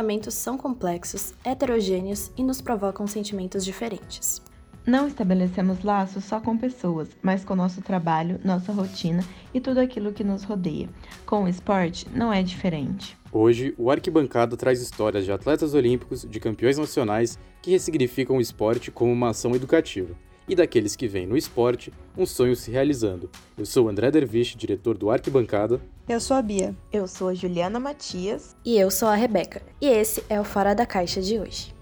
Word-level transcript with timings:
Relacionamentos 0.00 0.32
são 0.32 0.56
complexos, 0.56 1.34
heterogêneos 1.44 2.32
e 2.34 2.42
nos 2.42 2.62
provocam 2.62 3.06
sentimentos 3.06 3.62
diferentes. 3.62 4.40
Não 4.86 5.06
estabelecemos 5.06 5.84
laços 5.84 6.24
só 6.24 6.40
com 6.40 6.56
pessoas, 6.56 7.10
mas 7.20 7.44
com 7.44 7.54
nosso 7.54 7.82
trabalho, 7.82 8.40
nossa 8.42 8.72
rotina 8.72 9.22
e 9.52 9.60
tudo 9.60 9.78
aquilo 9.78 10.10
que 10.10 10.24
nos 10.24 10.42
rodeia. 10.42 10.88
Com 11.26 11.44
o 11.44 11.48
esporte, 11.48 12.06
não 12.14 12.32
é 12.32 12.42
diferente. 12.42 13.14
Hoje, 13.30 13.74
o 13.76 13.90
Arquibancada 13.90 14.56
traz 14.56 14.80
histórias 14.80 15.26
de 15.26 15.32
atletas 15.32 15.74
olímpicos, 15.74 16.26
de 16.26 16.40
campeões 16.40 16.78
nacionais 16.78 17.38
que 17.60 17.70
ressignificam 17.70 18.38
o 18.38 18.40
esporte 18.40 18.90
como 18.90 19.12
uma 19.12 19.28
ação 19.28 19.54
educativa 19.54 20.16
e 20.50 20.54
daqueles 20.56 20.96
que 20.96 21.06
veem 21.06 21.28
no 21.28 21.36
esporte 21.36 21.92
um 22.18 22.26
sonho 22.26 22.56
se 22.56 22.72
realizando. 22.72 23.30
Eu 23.56 23.64
sou 23.64 23.88
André 23.88 24.10
Dervish, 24.10 24.56
diretor 24.56 24.98
do 24.98 25.08
Arquibancada. 25.08 25.80
Eu 26.08 26.18
sou 26.18 26.36
a 26.36 26.42
Bia. 26.42 26.74
Eu 26.92 27.06
sou 27.06 27.28
a 27.28 27.34
Juliana 27.34 27.78
Matias. 27.78 28.56
E 28.64 28.76
eu 28.76 28.90
sou 28.90 29.06
a 29.06 29.14
Rebeca. 29.14 29.62
E 29.80 29.86
esse 29.86 30.24
é 30.28 30.40
o 30.40 30.44
Fora 30.44 30.74
da 30.74 30.84
Caixa 30.84 31.22
de 31.22 31.38
hoje. 31.38 31.72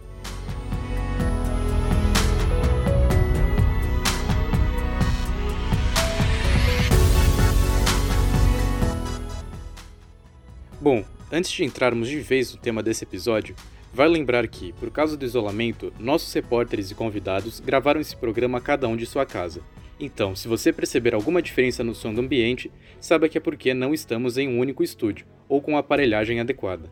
Bom, 10.78 11.03
antes 11.33 11.50
de 11.50 11.65
entrarmos 11.65 12.06
de 12.06 12.21
vez 12.21 12.53
no 12.53 12.61
tema 12.61 12.83
desse 12.83 13.03
episódio, 13.03 13.56
Vale 13.92 14.12
lembrar 14.12 14.47
que, 14.47 14.72
por 14.75 14.91
causa 14.91 15.17
do 15.17 15.25
isolamento, 15.25 15.92
nossos 15.98 16.33
repórteres 16.33 16.91
e 16.91 16.94
convidados 16.94 17.61
gravaram 17.61 18.00
esse 18.00 18.17
programa 18.17 18.61
cada 18.61 18.86
um 18.86 18.97
de 18.97 19.06
sua 19.06 19.25
casa. 19.25 19.61
Então, 19.98 20.36
se 20.36 20.47
você 20.47 20.72
perceber 20.72 21.14
alguma 21.14 21.42
diferença 21.42 21.83
no 21.83 21.94
som 21.94 22.14
do 22.14 22.20
ambiente, 22.20 22.70
saiba 23.00 23.28
que 23.28 23.39
é 23.39 23.41
porque 23.41 23.75
não 23.75 23.92
estamos 23.92 24.39
em 24.39 24.48
um 24.48 24.59
único 24.61 24.84
estúdio 24.84 25.27
ou 25.48 25.61
com 25.61 25.77
a 25.77 25.81
aparelhagem 25.81 26.39
adequada. 26.39 26.91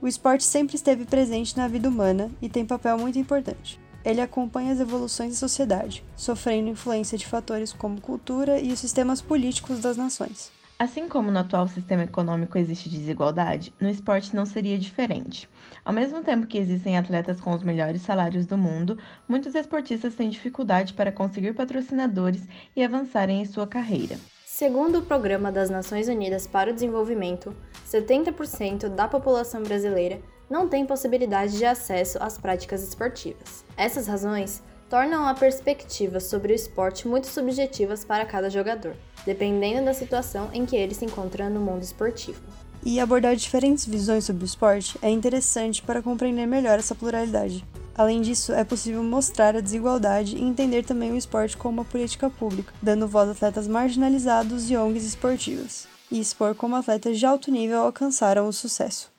O 0.00 0.08
esporte 0.08 0.44
sempre 0.44 0.76
esteve 0.76 1.04
presente 1.04 1.56
na 1.56 1.68
vida 1.68 1.88
humana 1.88 2.30
e 2.40 2.48
tem 2.48 2.64
papel 2.64 2.98
muito 2.98 3.18
importante. 3.18 3.80
Ele 4.04 4.20
acompanha 4.20 4.72
as 4.72 4.80
evoluções 4.80 5.30
da 5.30 5.36
sociedade, 5.36 6.04
sofrendo 6.14 6.68
influência 6.68 7.16
de 7.16 7.26
fatores 7.26 7.72
como 7.72 8.00
cultura 8.00 8.60
e 8.60 8.70
os 8.70 8.78
sistemas 8.78 9.22
políticos 9.22 9.80
das 9.80 9.96
nações. 9.96 10.52
Assim 10.78 11.08
como 11.08 11.30
no 11.30 11.38
atual 11.38 11.68
sistema 11.68 12.02
econômico 12.02 12.58
existe 12.58 12.88
desigualdade, 12.90 13.72
no 13.80 13.88
esporte 13.88 14.34
não 14.36 14.44
seria 14.44 14.76
diferente. 14.76 15.48
Ao 15.84 15.92
mesmo 15.92 16.22
tempo 16.22 16.46
que 16.46 16.56
existem 16.56 16.96
atletas 16.96 17.38
com 17.40 17.52
os 17.52 17.62
melhores 17.62 18.00
salários 18.00 18.46
do 18.46 18.56
mundo, 18.56 18.98
muitos 19.28 19.54
esportistas 19.54 20.14
têm 20.14 20.30
dificuldade 20.30 20.94
para 20.94 21.12
conseguir 21.12 21.52
patrocinadores 21.52 22.42
e 22.74 22.82
avançarem 22.82 23.42
em 23.42 23.44
sua 23.44 23.66
carreira. 23.66 24.16
Segundo 24.46 25.00
o 25.00 25.02
Programa 25.02 25.52
das 25.52 25.68
Nações 25.68 26.08
Unidas 26.08 26.46
para 26.46 26.70
o 26.70 26.72
Desenvolvimento, 26.72 27.54
70% 27.86 28.88
da 28.88 29.06
população 29.06 29.62
brasileira 29.62 30.22
não 30.48 30.68
tem 30.68 30.86
possibilidade 30.86 31.58
de 31.58 31.66
acesso 31.66 32.16
às 32.22 32.38
práticas 32.38 32.82
esportivas. 32.82 33.62
Essas 33.76 34.06
razões 34.06 34.62
tornam 34.88 35.26
a 35.26 35.34
perspectiva 35.34 36.18
sobre 36.18 36.52
o 36.52 36.54
esporte 36.54 37.06
muito 37.06 37.26
subjetivas 37.26 38.04
para 38.04 38.24
cada 38.24 38.48
jogador, 38.48 38.94
dependendo 39.26 39.84
da 39.84 39.92
situação 39.92 40.48
em 40.52 40.64
que 40.64 40.76
ele 40.76 40.94
se 40.94 41.04
encontra 41.04 41.50
no 41.50 41.60
mundo 41.60 41.82
esportivo. 41.82 42.40
E 42.86 43.00
abordar 43.00 43.34
diferentes 43.34 43.86
visões 43.86 44.26
sobre 44.26 44.44
o 44.44 44.44
esporte 44.44 44.98
é 45.00 45.08
interessante 45.08 45.80
para 45.80 46.02
compreender 46.02 46.44
melhor 46.46 46.78
essa 46.78 46.94
pluralidade. 46.94 47.64
Além 47.96 48.20
disso, 48.20 48.52
é 48.52 48.62
possível 48.62 49.02
mostrar 49.02 49.56
a 49.56 49.60
desigualdade 49.60 50.36
e 50.36 50.42
entender 50.42 50.84
também 50.84 51.10
o 51.10 51.16
esporte 51.16 51.56
como 51.56 51.80
uma 51.80 51.84
política 51.84 52.28
pública, 52.28 52.74
dando 52.82 53.08
voz 53.08 53.30
a 53.30 53.32
atletas 53.32 53.66
marginalizados 53.66 54.70
e 54.70 54.76
ONGs 54.76 55.02
esportivas, 55.06 55.88
e 56.10 56.20
expor 56.20 56.54
como 56.54 56.76
atletas 56.76 57.18
de 57.18 57.24
alto 57.24 57.50
nível 57.50 57.80
alcançaram 57.80 58.46
o 58.46 58.52
sucesso. 58.52 59.10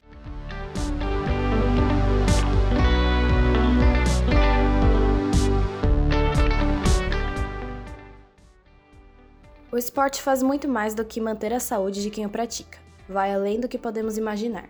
O 9.72 9.78
esporte 9.78 10.22
faz 10.22 10.44
muito 10.44 10.68
mais 10.68 10.94
do 10.94 11.03
que 11.03 11.20
manter 11.20 11.52
a 11.52 11.59
saúde 11.59 12.03
de 12.03 12.12
quem 12.12 12.28
o 12.28 12.30
pratica. 12.30 12.84
Vai 13.07 13.33
além 13.33 13.59
do 13.59 13.67
que 13.67 13.77
podemos 13.77 14.17
imaginar. 14.17 14.69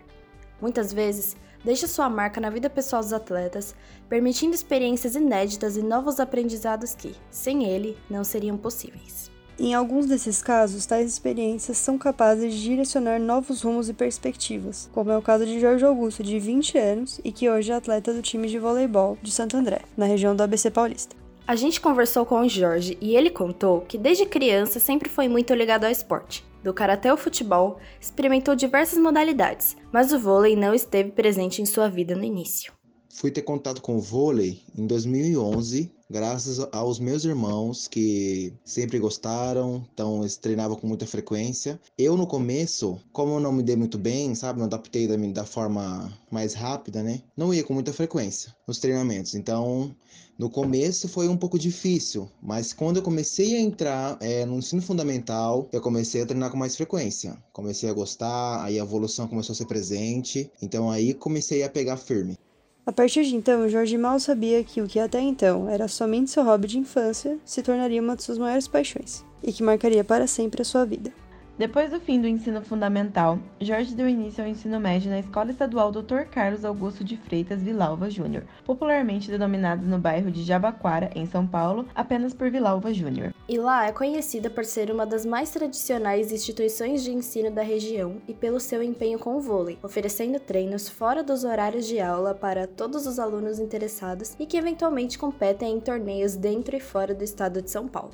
Muitas 0.60 0.92
vezes, 0.92 1.36
deixa 1.64 1.86
sua 1.86 2.08
marca 2.08 2.40
na 2.40 2.50
vida 2.50 2.70
pessoal 2.70 3.02
dos 3.02 3.12
atletas, 3.12 3.74
permitindo 4.08 4.54
experiências 4.54 5.14
inéditas 5.14 5.76
e 5.76 5.82
novos 5.82 6.18
aprendizados 6.18 6.94
que, 6.94 7.14
sem 7.30 7.64
ele, 7.64 7.96
não 8.08 8.24
seriam 8.24 8.56
possíveis. 8.56 9.30
Em 9.58 9.74
alguns 9.74 10.04
desses 10.04 10.42
casos, 10.42 10.84
tais 10.84 11.10
experiências 11.10 11.78
são 11.78 11.96
capazes 11.96 12.52
de 12.52 12.62
direcionar 12.62 13.18
novos 13.18 13.62
rumos 13.62 13.88
e 13.88 13.94
perspectivas, 13.94 14.90
como 14.92 15.10
é 15.10 15.16
o 15.16 15.22
caso 15.22 15.46
de 15.46 15.58
Jorge 15.58 15.82
Augusto, 15.82 16.22
de 16.22 16.38
20 16.38 16.76
anos 16.76 17.20
e 17.24 17.32
que 17.32 17.48
hoje 17.48 17.72
é 17.72 17.74
atleta 17.74 18.12
do 18.12 18.20
time 18.20 18.48
de 18.48 18.58
voleibol 18.58 19.16
de 19.22 19.32
Santo 19.32 19.56
André, 19.56 19.80
na 19.96 20.04
região 20.04 20.36
do 20.36 20.42
ABC 20.42 20.70
Paulista. 20.70 21.16
A 21.48 21.56
gente 21.56 21.80
conversou 21.80 22.26
com 22.26 22.40
o 22.40 22.48
Jorge 22.48 22.98
e 23.00 23.16
ele 23.16 23.30
contou 23.30 23.80
que 23.82 23.96
desde 23.96 24.26
criança 24.26 24.78
sempre 24.78 25.08
foi 25.08 25.26
muito 25.26 25.54
ligado 25.54 25.84
ao 25.84 25.90
esporte. 25.90 26.44
Do 26.66 26.74
karatê 26.74 27.10
ao 27.10 27.16
futebol, 27.16 27.78
experimentou 28.00 28.56
diversas 28.56 28.98
modalidades, 28.98 29.76
mas 29.92 30.12
o 30.12 30.18
vôlei 30.18 30.56
não 30.56 30.74
esteve 30.74 31.12
presente 31.12 31.62
em 31.62 31.64
sua 31.64 31.88
vida 31.88 32.16
no 32.16 32.24
início. 32.24 32.72
Fui 33.08 33.30
ter 33.30 33.42
contato 33.42 33.80
com 33.80 33.94
o 33.94 34.00
vôlei 34.00 34.62
em 34.76 34.84
2011, 34.84 35.92
graças 36.10 36.58
aos 36.72 36.98
meus 36.98 37.24
irmãos 37.24 37.86
que 37.86 38.52
sempre 38.64 38.98
gostaram, 38.98 39.86
então 39.94 40.22
eles 40.22 40.36
treinavam 40.36 40.76
com 40.76 40.88
muita 40.88 41.06
frequência. 41.06 41.80
Eu 41.96 42.16
no 42.16 42.26
começo, 42.26 43.00
como 43.12 43.34
eu 43.34 43.40
não 43.40 43.52
me 43.52 43.62
dei 43.62 43.76
muito 43.76 43.96
bem, 43.96 44.34
sabe, 44.34 44.58
não 44.58 44.66
adaptei 44.66 45.06
da, 45.06 45.14
da 45.14 45.44
forma 45.44 46.12
mais 46.28 46.52
rápida, 46.52 47.00
né? 47.00 47.22
Não 47.36 47.54
ia 47.54 47.62
com 47.62 47.74
muita 47.74 47.92
frequência 47.92 48.52
nos 48.66 48.80
treinamentos. 48.80 49.36
Então, 49.36 49.94
no 50.38 50.50
começo 50.50 51.08
foi 51.08 51.28
um 51.28 51.36
pouco 51.36 51.58
difícil, 51.58 52.28
mas 52.42 52.72
quando 52.72 52.98
eu 52.98 53.02
comecei 53.02 53.56
a 53.56 53.60
entrar 53.60 54.18
é, 54.20 54.44
no 54.44 54.58
ensino 54.58 54.82
fundamental, 54.82 55.66
eu 55.72 55.80
comecei 55.80 56.20
a 56.20 56.26
treinar 56.26 56.50
com 56.50 56.58
mais 56.58 56.76
frequência. 56.76 57.36
Comecei 57.52 57.88
a 57.88 57.94
gostar, 57.94 58.62
aí 58.62 58.78
a 58.78 58.82
evolução 58.82 59.26
começou 59.26 59.54
a 59.54 59.56
ser 59.56 59.66
presente, 59.66 60.50
então 60.60 60.90
aí 60.90 61.14
comecei 61.14 61.62
a 61.62 61.70
pegar 61.70 61.96
firme. 61.96 62.36
A 62.84 62.92
partir 62.92 63.24
de 63.24 63.34
então, 63.34 63.68
Jorge 63.68 63.96
mal 63.96 64.20
sabia 64.20 64.62
que 64.62 64.80
o 64.80 64.86
que 64.86 65.00
até 65.00 65.20
então 65.20 65.68
era 65.68 65.88
somente 65.88 66.30
seu 66.30 66.44
hobby 66.44 66.68
de 66.68 66.78
infância 66.78 67.38
se 67.44 67.62
tornaria 67.62 68.00
uma 68.00 68.14
de 68.14 68.22
suas 68.22 68.38
maiores 68.38 68.68
paixões 68.68 69.24
e 69.42 69.52
que 69.52 69.62
marcaria 69.62 70.04
para 70.04 70.26
sempre 70.26 70.62
a 70.62 70.64
sua 70.64 70.84
vida. 70.84 71.12
Depois 71.58 71.90
do 71.90 71.98
fim 71.98 72.20
do 72.20 72.28
ensino 72.28 72.60
fundamental, 72.60 73.38
Jorge 73.58 73.94
deu 73.94 74.06
início 74.06 74.44
ao 74.44 74.50
ensino 74.50 74.78
médio 74.78 75.10
na 75.10 75.20
Escola 75.20 75.50
Estadual 75.50 75.90
Dr. 75.90 76.26
Carlos 76.30 76.66
Augusto 76.66 77.02
de 77.02 77.16
Freitas 77.16 77.62
Vilalva 77.62 78.10
Júnior, 78.10 78.44
popularmente 78.62 79.30
denominada 79.30 79.80
no 79.80 79.98
bairro 79.98 80.30
de 80.30 80.42
Jabaquara, 80.42 81.10
em 81.14 81.24
São 81.24 81.46
Paulo, 81.46 81.86
apenas 81.94 82.34
por 82.34 82.50
Vilalva 82.50 82.92
Júnior. 82.92 83.32
E 83.48 83.56
lá 83.56 83.86
é 83.86 83.92
conhecida 83.92 84.50
por 84.50 84.66
ser 84.66 84.90
uma 84.90 85.06
das 85.06 85.24
mais 85.24 85.48
tradicionais 85.48 86.30
instituições 86.30 87.02
de 87.02 87.10
ensino 87.10 87.50
da 87.50 87.62
região 87.62 88.16
e 88.28 88.34
pelo 88.34 88.60
seu 88.60 88.82
empenho 88.82 89.18
com 89.18 89.34
o 89.34 89.40
vôlei, 89.40 89.78
oferecendo 89.82 90.38
treinos 90.38 90.90
fora 90.90 91.22
dos 91.22 91.42
horários 91.42 91.86
de 91.86 91.98
aula 91.98 92.34
para 92.34 92.66
todos 92.66 93.06
os 93.06 93.18
alunos 93.18 93.58
interessados 93.58 94.36
e 94.38 94.44
que 94.44 94.58
eventualmente 94.58 95.18
competem 95.18 95.72
em 95.72 95.80
torneios 95.80 96.36
dentro 96.36 96.76
e 96.76 96.80
fora 96.80 97.14
do 97.14 97.24
estado 97.24 97.62
de 97.62 97.70
São 97.70 97.88
Paulo. 97.88 98.12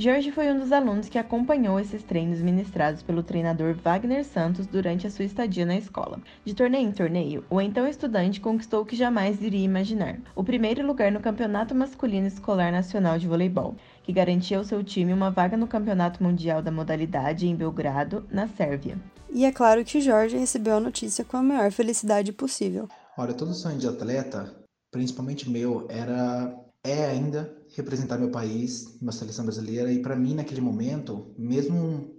Jorge 0.00 0.30
foi 0.30 0.48
um 0.52 0.60
dos 0.60 0.70
alunos 0.70 1.08
que 1.08 1.18
acompanhou 1.18 1.80
esses 1.80 2.04
treinos 2.04 2.40
ministrados 2.40 3.02
pelo 3.02 3.20
treinador 3.20 3.74
Wagner 3.74 4.24
Santos 4.24 4.64
durante 4.64 5.08
a 5.08 5.10
sua 5.10 5.24
estadia 5.24 5.66
na 5.66 5.76
escola. 5.76 6.20
De 6.44 6.54
torneio 6.54 6.88
em 6.88 6.92
torneio, 6.92 7.44
o 7.50 7.60
então 7.60 7.84
estudante 7.84 8.40
conquistou 8.40 8.82
o 8.82 8.86
que 8.86 8.94
jamais 8.94 9.42
iria 9.42 9.64
imaginar: 9.64 10.20
o 10.36 10.44
primeiro 10.44 10.86
lugar 10.86 11.10
no 11.10 11.18
Campeonato 11.18 11.74
Masculino 11.74 12.28
Escolar 12.28 12.70
Nacional 12.70 13.18
de 13.18 13.26
Voleibol, 13.26 13.74
que 14.04 14.12
garantia 14.12 14.58
ao 14.58 14.64
seu 14.64 14.84
time 14.84 15.12
uma 15.12 15.32
vaga 15.32 15.56
no 15.56 15.66
Campeonato 15.66 16.22
Mundial 16.22 16.62
da 16.62 16.70
modalidade 16.70 17.48
em 17.48 17.56
Belgrado, 17.56 18.24
na 18.30 18.46
Sérvia. 18.46 18.96
E 19.28 19.44
é 19.44 19.50
claro 19.50 19.84
que 19.84 20.00
Jorge 20.00 20.36
recebeu 20.36 20.76
a 20.76 20.80
notícia 20.80 21.24
com 21.24 21.36
a 21.36 21.42
maior 21.42 21.72
felicidade 21.72 22.32
possível. 22.32 22.86
Olha, 23.16 23.34
todo 23.34 23.52
sonho 23.52 23.78
de 23.78 23.88
atleta, 23.88 24.54
principalmente 24.92 25.50
meu, 25.50 25.88
era 25.90 26.54
é 26.84 27.06
ainda 27.06 27.57
representar 27.78 28.18
meu 28.18 28.30
país, 28.30 28.98
minha 29.00 29.12
seleção 29.12 29.44
brasileira. 29.44 29.90
E 29.92 30.02
para 30.02 30.16
mim, 30.16 30.34
naquele 30.34 30.60
momento, 30.60 31.34
mesmo 31.38 32.14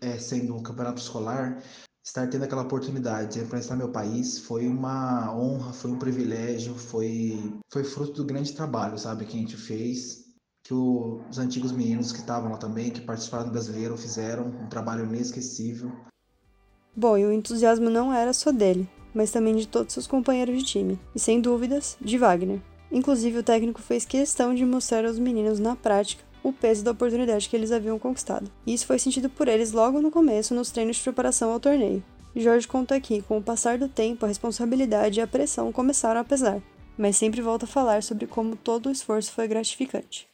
é, 0.00 0.18
sendo 0.18 0.54
um 0.54 0.62
campeonato 0.62 1.00
escolar, 1.00 1.62
estar 2.04 2.26
tendo 2.28 2.44
aquela 2.44 2.62
oportunidade 2.62 3.34
de 3.34 3.40
representar 3.40 3.76
meu 3.76 3.90
país 3.90 4.38
foi 4.38 4.66
uma 4.66 5.34
honra, 5.34 5.72
foi 5.72 5.90
um 5.90 5.98
privilégio, 5.98 6.74
foi, 6.74 7.52
foi 7.70 7.84
fruto 7.84 8.12
do 8.12 8.24
grande 8.24 8.52
trabalho, 8.52 8.98
sabe, 8.98 9.26
que 9.26 9.36
a 9.36 9.40
gente 9.40 9.56
fez, 9.56 10.24
que 10.64 10.72
o, 10.72 11.20
os 11.30 11.38
antigos 11.38 11.72
meninos 11.72 12.12
que 12.12 12.20
estavam 12.20 12.50
lá 12.50 12.56
também, 12.56 12.90
que 12.90 13.00
participaram 13.00 13.46
do 13.46 13.52
brasileiro, 13.52 13.96
fizeram 13.96 14.46
um 14.46 14.68
trabalho 14.68 15.04
inesquecível. 15.04 15.92
Bom, 16.96 17.16
e 17.16 17.24
o 17.24 17.32
entusiasmo 17.32 17.90
não 17.90 18.12
era 18.12 18.32
só 18.32 18.50
dele, 18.50 18.88
mas 19.14 19.30
também 19.30 19.54
de 19.54 19.68
todos 19.68 19.92
seus 19.92 20.06
companheiros 20.06 20.58
de 20.58 20.64
time, 20.64 21.00
e 21.14 21.20
sem 21.20 21.40
dúvidas, 21.40 21.96
de 22.00 22.16
Wagner. 22.16 22.60
Inclusive, 22.90 23.38
o 23.38 23.42
técnico 23.42 23.82
fez 23.82 24.04
questão 24.04 24.54
de 24.54 24.64
mostrar 24.64 25.04
aos 25.04 25.18
meninos 25.18 25.58
na 25.58 25.76
prática 25.76 26.24
o 26.42 26.52
peso 26.52 26.82
da 26.84 26.92
oportunidade 26.92 27.48
que 27.48 27.56
eles 27.56 27.72
haviam 27.72 27.98
conquistado. 27.98 28.50
Isso 28.66 28.86
foi 28.86 28.98
sentido 28.98 29.28
por 29.28 29.48
eles 29.48 29.72
logo 29.72 30.00
no 30.00 30.10
começo 30.10 30.54
nos 30.54 30.70
treinos 30.70 30.96
de 30.96 31.02
preparação 31.02 31.52
ao 31.52 31.60
torneio. 31.60 32.02
Jorge 32.34 32.68
conta 32.68 32.94
aqui, 32.94 33.20
com 33.22 33.38
o 33.38 33.42
passar 33.42 33.78
do 33.78 33.88
tempo, 33.88 34.24
a 34.24 34.28
responsabilidade 34.28 35.18
e 35.18 35.22
a 35.22 35.26
pressão 35.26 35.72
começaram 35.72 36.20
a 36.20 36.24
pesar, 36.24 36.62
mas 36.96 37.16
sempre 37.16 37.42
volta 37.42 37.64
a 37.64 37.68
falar 37.68 38.02
sobre 38.02 38.26
como 38.26 38.56
todo 38.56 38.86
o 38.86 38.92
esforço 38.92 39.32
foi 39.32 39.48
gratificante. 39.48 40.28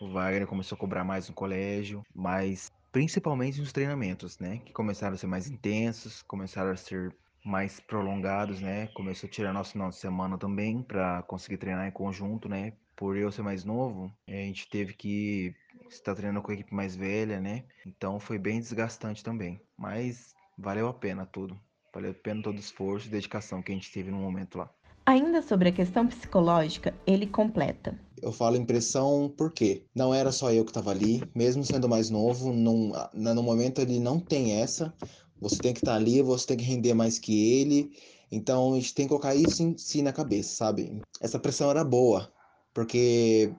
O 0.00 0.08
Wagner 0.12 0.46
começou 0.46 0.76
a 0.76 0.78
cobrar 0.78 1.04
mais 1.04 1.28
no 1.28 1.34
colégio, 1.34 2.04
mas 2.14 2.70
principalmente 2.92 3.60
nos 3.60 3.72
treinamentos, 3.72 4.38
né? 4.38 4.60
Que 4.64 4.72
começaram 4.72 5.14
a 5.14 5.18
ser 5.18 5.26
mais 5.26 5.48
intensos, 5.48 6.22
começaram 6.22 6.70
a 6.70 6.76
ser 6.76 7.14
mais 7.44 7.80
prolongados, 7.80 8.60
né? 8.60 8.88
Começou 8.88 9.28
a 9.28 9.30
tirar 9.30 9.52
nosso 9.52 9.72
final 9.72 9.90
de 9.90 9.96
semana 9.96 10.36
também 10.36 10.82
para 10.82 11.22
conseguir 11.22 11.58
treinar 11.58 11.86
em 11.86 11.92
conjunto, 11.92 12.48
né? 12.48 12.72
Por 12.96 13.16
eu 13.16 13.30
ser 13.30 13.42
mais 13.42 13.64
novo, 13.64 14.12
a 14.26 14.32
gente 14.32 14.68
teve 14.68 14.92
que 14.92 15.54
estar 15.88 16.14
treinando 16.14 16.42
com 16.42 16.50
a 16.50 16.54
equipe 16.54 16.74
mais 16.74 16.96
velha, 16.96 17.40
né? 17.40 17.64
Então 17.86 18.18
foi 18.18 18.38
bem 18.38 18.60
desgastante 18.60 19.22
também, 19.22 19.60
mas 19.76 20.34
valeu 20.56 20.88
a 20.88 20.94
pena 20.94 21.24
tudo. 21.24 21.58
Valeu 21.94 22.10
a 22.10 22.14
pena 22.14 22.42
todo 22.42 22.56
o 22.56 22.60
esforço 22.60 23.06
e 23.06 23.10
dedicação 23.10 23.62
que 23.62 23.72
a 23.72 23.74
gente 23.74 23.90
teve 23.90 24.10
no 24.10 24.18
momento 24.18 24.58
lá. 24.58 24.70
Ainda 25.06 25.40
sobre 25.40 25.70
a 25.70 25.72
questão 25.72 26.06
psicológica, 26.06 26.94
ele 27.06 27.26
completa. 27.26 27.98
Eu 28.20 28.30
falo 28.30 28.56
impressão 28.56 29.32
porque 29.38 29.86
não 29.94 30.12
era 30.12 30.30
só 30.30 30.52
eu 30.52 30.64
que 30.64 30.70
estava 30.70 30.90
ali, 30.90 31.22
mesmo 31.34 31.64
sendo 31.64 31.88
mais 31.88 32.10
novo, 32.10 32.52
num, 32.52 32.92
no 33.14 33.42
momento 33.42 33.80
ele 33.80 33.98
não 33.98 34.20
tem 34.20 34.60
essa. 34.60 34.92
Você 35.40 35.58
tem 35.58 35.72
que 35.72 35.80
estar 35.80 35.92
tá 35.92 35.96
ali, 35.96 36.22
você 36.22 36.46
tem 36.46 36.56
que 36.56 36.64
render 36.64 36.94
mais 36.94 37.18
que 37.18 37.60
ele. 37.60 37.90
Então 38.30 38.74
a 38.74 38.76
gente 38.76 38.94
tem 38.94 39.06
que 39.06 39.10
colocar 39.10 39.34
isso 39.34 39.62
em 39.62 39.76
si 39.76 40.02
na 40.02 40.12
cabeça, 40.12 40.54
sabe? 40.54 41.00
Essa 41.20 41.38
pressão 41.38 41.70
era 41.70 41.84
boa, 41.84 42.32
porque 42.74 43.52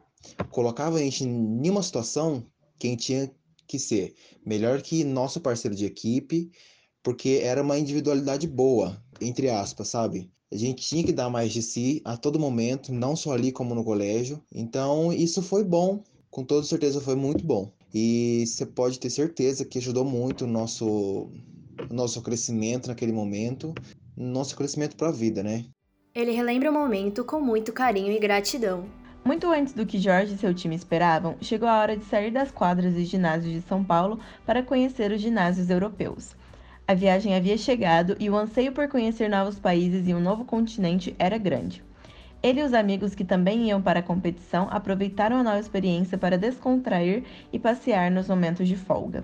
colocava 0.49 0.97
a 0.97 1.01
gente 1.01 1.23
em 1.23 1.69
uma 1.69 1.81
situação 1.81 2.45
que 2.77 2.87
a 2.87 2.89
gente 2.91 3.05
tinha 3.05 3.31
que 3.67 3.79
ser 3.79 4.15
melhor 4.45 4.81
que 4.81 5.03
nosso 5.03 5.39
parceiro 5.39 5.75
de 5.75 5.85
equipe, 5.85 6.51
porque 7.03 7.39
era 7.43 7.61
uma 7.61 7.77
individualidade 7.77 8.47
boa, 8.47 9.01
entre 9.21 9.49
aspas, 9.49 9.87
sabe? 9.89 10.29
A 10.51 10.57
gente 10.57 10.81
tinha 10.81 11.03
que 11.03 11.13
dar 11.13 11.29
mais 11.29 11.53
de 11.53 11.61
si 11.61 12.01
a 12.03 12.17
todo 12.17 12.39
momento, 12.39 12.91
não 12.91 13.15
só 13.15 13.33
ali 13.33 13.51
como 13.51 13.75
no 13.75 13.83
colégio. 13.83 14.41
Então, 14.51 15.13
isso 15.13 15.43
foi 15.43 15.63
bom, 15.63 16.03
com 16.31 16.43
toda 16.43 16.65
certeza 16.65 16.99
foi 16.99 17.15
muito 17.15 17.45
bom. 17.45 17.71
E 17.93 18.43
você 18.47 18.65
pode 18.65 18.99
ter 18.99 19.11
certeza 19.11 19.63
que 19.63 19.77
ajudou 19.77 20.03
muito 20.03 20.45
o 20.45 20.47
nosso 20.47 21.29
nosso 21.89 22.21
crescimento 22.21 22.87
naquele 22.87 23.11
momento, 23.11 23.73
nosso 24.15 24.55
crescimento 24.55 24.95
para 24.95 25.09
a 25.09 25.11
vida, 25.11 25.43
né? 25.43 25.65
Ele 26.13 26.31
relembra 26.31 26.69
o 26.69 26.73
momento 26.73 27.23
com 27.23 27.39
muito 27.39 27.71
carinho 27.71 28.11
e 28.11 28.19
gratidão. 28.19 28.85
Muito 29.23 29.47
antes 29.51 29.73
do 29.73 29.85
que 29.85 29.99
Jorge 29.99 30.33
e 30.33 30.37
seu 30.37 30.53
time 30.53 30.75
esperavam, 30.75 31.35
chegou 31.41 31.67
a 31.67 31.79
hora 31.79 31.95
de 31.95 32.05
sair 32.05 32.31
das 32.31 32.51
quadras 32.51 32.95
e 32.95 33.05
ginásios 33.05 33.53
de 33.53 33.61
São 33.61 33.83
Paulo 33.83 34.19
para 34.45 34.63
conhecer 34.63 35.11
os 35.11 35.21
ginásios 35.21 35.69
europeus. 35.69 36.35
A 36.87 36.95
viagem 36.95 37.35
havia 37.35 37.57
chegado 37.57 38.15
e 38.19 38.29
o 38.29 38.35
anseio 38.35 38.71
por 38.71 38.87
conhecer 38.87 39.29
novos 39.29 39.59
países 39.59 40.07
e 40.07 40.13
um 40.13 40.19
novo 40.19 40.45
continente 40.45 41.15
era 41.19 41.37
grande. 41.37 41.83
Ele 42.41 42.61
e 42.61 42.63
os 42.63 42.73
amigos 42.73 43.13
que 43.13 43.23
também 43.23 43.67
iam 43.67 43.81
para 43.81 43.99
a 43.99 44.03
competição 44.03 44.67
aproveitaram 44.71 45.37
a 45.37 45.43
nova 45.43 45.59
experiência 45.59 46.17
para 46.17 46.37
descontrair 46.37 47.23
e 47.53 47.59
passear 47.59 48.09
nos 48.09 48.27
momentos 48.27 48.67
de 48.67 48.75
folga. 48.75 49.23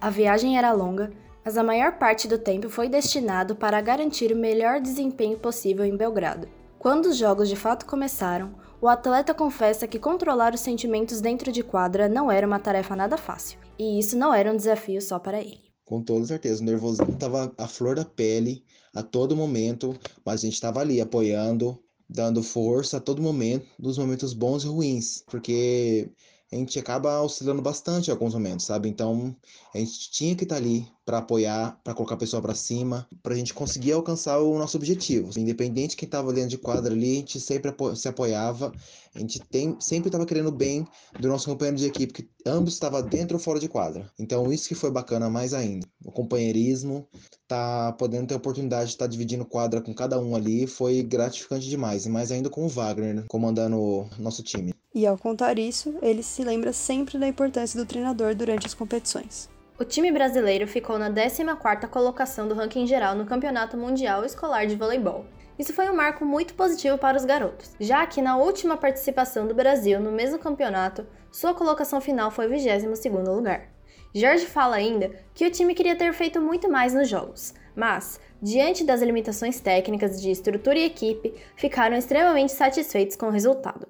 A 0.00 0.10
viagem 0.10 0.58
era 0.58 0.72
longa, 0.72 1.12
mas 1.44 1.56
a 1.56 1.62
maior 1.62 1.98
parte 1.98 2.28
do 2.28 2.38
tempo 2.38 2.68
foi 2.68 2.88
destinado 2.88 3.56
para 3.56 3.80
garantir 3.80 4.32
o 4.32 4.36
melhor 4.36 4.80
desempenho 4.80 5.38
possível 5.38 5.84
em 5.84 5.96
Belgrado. 5.96 6.48
Quando 6.78 7.06
os 7.06 7.16
jogos 7.16 7.48
de 7.48 7.56
fato 7.56 7.86
começaram, 7.86 8.54
o 8.80 8.88
atleta 8.88 9.32
confessa 9.32 9.86
que 9.86 9.98
controlar 9.98 10.54
os 10.54 10.60
sentimentos 10.60 11.20
dentro 11.20 11.52
de 11.52 11.62
quadra 11.62 12.08
não 12.08 12.30
era 12.30 12.46
uma 12.46 12.58
tarefa 12.58 12.96
nada 12.96 13.16
fácil, 13.16 13.58
e 13.78 13.98
isso 13.98 14.16
não 14.16 14.34
era 14.34 14.52
um 14.52 14.56
desafio 14.56 15.00
só 15.00 15.18
para 15.18 15.40
ele. 15.40 15.60
Com 15.84 16.02
toda 16.02 16.24
certeza, 16.26 16.62
o 16.62 16.64
nervosismo 16.64 17.12
estava 17.12 17.52
à 17.56 17.68
flor 17.68 17.94
da 17.94 18.04
pele 18.04 18.64
a 18.94 19.02
todo 19.02 19.36
momento, 19.36 19.96
mas 20.24 20.40
a 20.40 20.44
gente 20.44 20.54
estava 20.54 20.80
ali 20.80 21.00
apoiando, 21.00 21.78
dando 22.08 22.42
força 22.42 22.96
a 22.96 23.00
todo 23.00 23.22
momento, 23.22 23.66
nos 23.78 23.98
momentos 23.98 24.32
bons 24.32 24.64
e 24.64 24.66
ruins, 24.66 25.22
porque 25.30 26.10
a 26.52 26.56
gente 26.56 26.78
acaba 26.78 27.22
oscilando 27.22 27.62
bastante 27.62 28.08
em 28.08 28.10
alguns 28.10 28.34
momentos, 28.34 28.66
sabe? 28.66 28.88
Então, 28.88 29.34
a 29.74 29.78
gente 29.78 30.10
tinha 30.10 30.36
que 30.36 30.44
estar 30.44 30.56
tá 30.56 30.60
ali 30.60 30.86
para 31.04 31.18
apoiar, 31.18 31.80
para 31.82 31.94
colocar 31.94 32.14
a 32.14 32.18
pessoa 32.18 32.40
para 32.40 32.54
cima, 32.54 33.06
para 33.22 33.34
a 33.34 33.36
gente 33.36 33.52
conseguir 33.52 33.92
alcançar 33.92 34.38
o 34.38 34.58
nosso 34.58 34.76
objetivo. 34.76 35.38
Independente 35.38 35.90
de 35.90 35.96
quem 35.96 36.06
estava 36.06 36.32
dentro 36.32 36.50
de 36.50 36.58
quadra 36.58 36.92
ali, 36.92 37.12
a 37.12 37.18
gente 37.20 37.40
sempre 37.40 37.70
apo 37.70 37.94
se 37.96 38.08
apoiava, 38.08 38.72
a 39.14 39.18
gente 39.18 39.40
tem, 39.40 39.76
sempre 39.80 40.08
estava 40.08 40.24
querendo 40.24 40.52
bem 40.52 40.86
do 41.18 41.28
nosso 41.28 41.48
companheiro 41.48 41.76
de 41.76 41.86
equipe, 41.86 42.12
que 42.12 42.28
ambos 42.46 42.74
estavam 42.74 43.02
dentro 43.02 43.36
ou 43.36 43.42
fora 43.42 43.58
de 43.58 43.68
quadra. 43.68 44.10
Então, 44.18 44.52
isso 44.52 44.68
que 44.68 44.74
foi 44.74 44.90
bacana 44.90 45.28
mais 45.28 45.52
ainda. 45.52 45.86
O 46.04 46.12
companheirismo, 46.12 47.06
tá 47.48 47.92
podendo 47.98 48.28
ter 48.28 48.34
a 48.34 48.38
oportunidade 48.38 48.86
de 48.86 48.94
estar 48.94 49.04
tá 49.04 49.10
dividindo 49.10 49.44
quadra 49.44 49.82
com 49.82 49.94
cada 49.94 50.18
um 50.18 50.34
ali, 50.34 50.66
foi 50.66 51.02
gratificante 51.02 51.68
demais. 51.68 52.06
E 52.06 52.08
mais 52.08 52.32
ainda 52.32 52.48
com 52.48 52.64
o 52.64 52.68
Wagner, 52.68 53.14
né? 53.14 53.24
comandando 53.28 53.76
o 53.76 54.08
nosso 54.18 54.42
time. 54.42 54.72
E 54.94 55.06
ao 55.06 55.18
contar 55.18 55.58
isso, 55.58 55.94
ele 56.02 56.22
se 56.22 56.44
lembra 56.44 56.72
sempre 56.72 57.18
da 57.18 57.26
importância 57.26 57.78
do 57.78 57.86
treinador 57.86 58.34
durante 58.34 58.66
as 58.66 58.74
competições. 58.74 59.51
O 59.78 59.84
time 59.84 60.12
brasileiro 60.12 60.68
ficou 60.68 60.98
na 60.98 61.10
14ª 61.10 61.88
colocação 61.88 62.46
do 62.46 62.54
ranking 62.54 62.86
geral 62.86 63.14
no 63.14 63.24
Campeonato 63.24 63.76
Mundial 63.76 64.22
Escolar 64.24 64.66
de 64.66 64.76
Voleibol. 64.76 65.24
Isso 65.58 65.72
foi 65.72 65.88
um 65.88 65.96
marco 65.96 66.26
muito 66.26 66.52
positivo 66.54 66.98
para 66.98 67.16
os 67.16 67.24
garotos, 67.24 67.74
já 67.80 68.06
que 68.06 68.20
na 68.20 68.36
última 68.36 68.76
participação 68.76 69.46
do 69.46 69.54
Brasil 69.54 69.98
no 69.98 70.12
mesmo 70.12 70.38
campeonato, 70.38 71.06
sua 71.30 71.54
colocação 71.54 72.02
final 72.02 72.30
foi 72.30 72.48
22º 72.48 73.34
lugar. 73.34 73.68
Jorge 74.14 74.44
fala 74.44 74.76
ainda 74.76 75.10
que 75.34 75.46
o 75.46 75.50
time 75.50 75.74
queria 75.74 75.96
ter 75.96 76.12
feito 76.12 76.38
muito 76.38 76.70
mais 76.70 76.92
nos 76.92 77.08
jogos, 77.08 77.54
mas, 77.74 78.20
diante 78.42 78.84
das 78.84 79.00
limitações 79.00 79.58
técnicas 79.58 80.20
de 80.20 80.30
estrutura 80.30 80.78
e 80.78 80.84
equipe, 80.84 81.32
ficaram 81.56 81.96
extremamente 81.96 82.52
satisfeitos 82.52 83.16
com 83.16 83.26
o 83.26 83.30
resultado. 83.30 83.88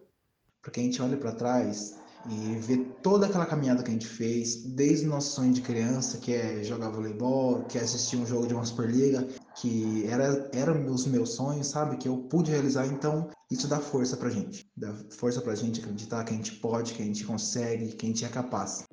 Porque 0.62 0.78
a 0.78 0.82
gente 0.84 1.02
olha 1.02 1.16
para 1.16 1.32
trás 1.32 2.00
e 2.28 2.56
vê 2.56 2.76
toda 3.02 3.26
aquela 3.26 3.46
caminhada 3.46 3.82
que 3.82 3.90
a 3.90 3.92
gente 3.92 4.06
fez, 4.06 4.62
desde 4.62 5.06
o 5.06 5.10
nosso 5.10 5.34
sonho 5.34 5.52
de 5.52 5.60
criança, 5.60 6.18
que 6.18 6.32
é 6.32 6.62
jogar 6.62 6.90
voleibol, 6.90 7.64
que 7.64 7.78
é 7.78 7.80
assistir 7.80 8.16
um 8.16 8.26
jogo 8.26 8.46
de 8.46 8.54
uma 8.54 8.64
Superliga, 8.64 9.26
que 9.56 10.06
era, 10.06 10.48
era 10.52 10.72
os 10.72 11.06
meus 11.06 11.30
sonhos, 11.34 11.68
sabe? 11.68 11.96
Que 11.96 12.08
eu 12.08 12.16
pude 12.16 12.50
realizar, 12.50 12.86
então 12.86 13.28
isso 13.50 13.66
dá 13.66 13.78
força 13.78 14.16
pra 14.16 14.30
gente. 14.30 14.66
Dá 14.76 14.94
força 15.10 15.40
pra 15.40 15.54
gente 15.54 15.80
acreditar 15.80 16.24
que 16.24 16.32
a 16.32 16.36
gente 16.36 16.52
pode, 16.56 16.94
que 16.94 17.02
a 17.02 17.06
gente 17.06 17.24
consegue, 17.24 17.92
que 17.92 18.06
a 18.06 18.08
gente 18.08 18.24
é 18.24 18.28
capaz. 18.28 18.84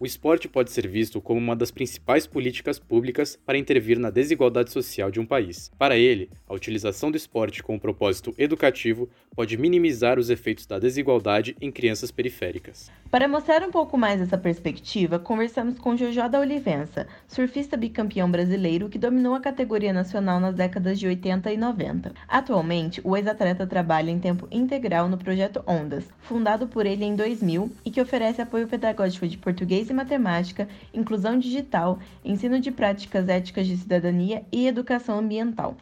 O 0.00 0.06
esporte 0.06 0.46
pode 0.46 0.70
ser 0.70 0.86
visto 0.86 1.20
como 1.20 1.40
uma 1.40 1.56
das 1.56 1.72
principais 1.72 2.24
políticas 2.24 2.78
públicas 2.78 3.36
para 3.44 3.58
intervir 3.58 3.98
na 3.98 4.10
desigualdade 4.10 4.70
social 4.70 5.10
de 5.10 5.18
um 5.18 5.26
país. 5.26 5.72
Para 5.76 5.96
ele, 5.96 6.30
a 6.46 6.54
utilização 6.54 7.10
do 7.10 7.16
esporte 7.16 7.64
com 7.64 7.74
um 7.74 7.80
propósito 7.80 8.32
educativo 8.38 9.08
pode 9.34 9.56
minimizar 9.56 10.16
os 10.16 10.30
efeitos 10.30 10.66
da 10.66 10.78
desigualdade 10.78 11.56
em 11.60 11.72
crianças 11.72 12.12
periféricas. 12.12 12.92
Para 13.10 13.26
mostrar 13.26 13.60
um 13.62 13.72
pouco 13.72 13.98
mais 13.98 14.20
essa 14.20 14.38
perspectiva, 14.38 15.18
conversamos 15.18 15.80
com 15.80 15.96
Jojo 15.96 16.28
da 16.28 16.38
Olivença, 16.38 17.08
surfista 17.26 17.76
bicampeão 17.76 18.30
brasileiro 18.30 18.88
que 18.88 18.98
dominou 18.98 19.34
a 19.34 19.40
categoria 19.40 19.92
nacional 19.92 20.38
nas 20.38 20.54
décadas 20.54 21.00
de 21.00 21.08
80 21.08 21.52
e 21.52 21.56
90. 21.56 22.12
Atualmente, 22.28 23.00
o 23.02 23.16
ex-atleta 23.16 23.66
trabalha 23.66 24.12
em 24.12 24.20
tempo 24.20 24.46
integral 24.50 25.08
no 25.08 25.18
projeto 25.18 25.62
Ondas, 25.66 26.04
fundado 26.20 26.68
por 26.68 26.86
ele 26.86 27.04
em 27.04 27.16
2000 27.16 27.72
e 27.84 27.90
que 27.90 28.00
oferece 28.00 28.40
apoio 28.40 28.68
pedagógico 28.68 29.26
de 29.26 29.38
português 29.38 29.87
e 29.92 29.94
matemática, 29.94 30.68
inclusão 30.92 31.38
digital, 31.38 31.98
ensino 32.24 32.60
de 32.60 32.70
práticas 32.70 33.28
éticas 33.28 33.66
de 33.66 33.76
cidadania 33.76 34.42
e 34.52 34.66
educação 34.66 35.18
ambiental. 35.18 35.76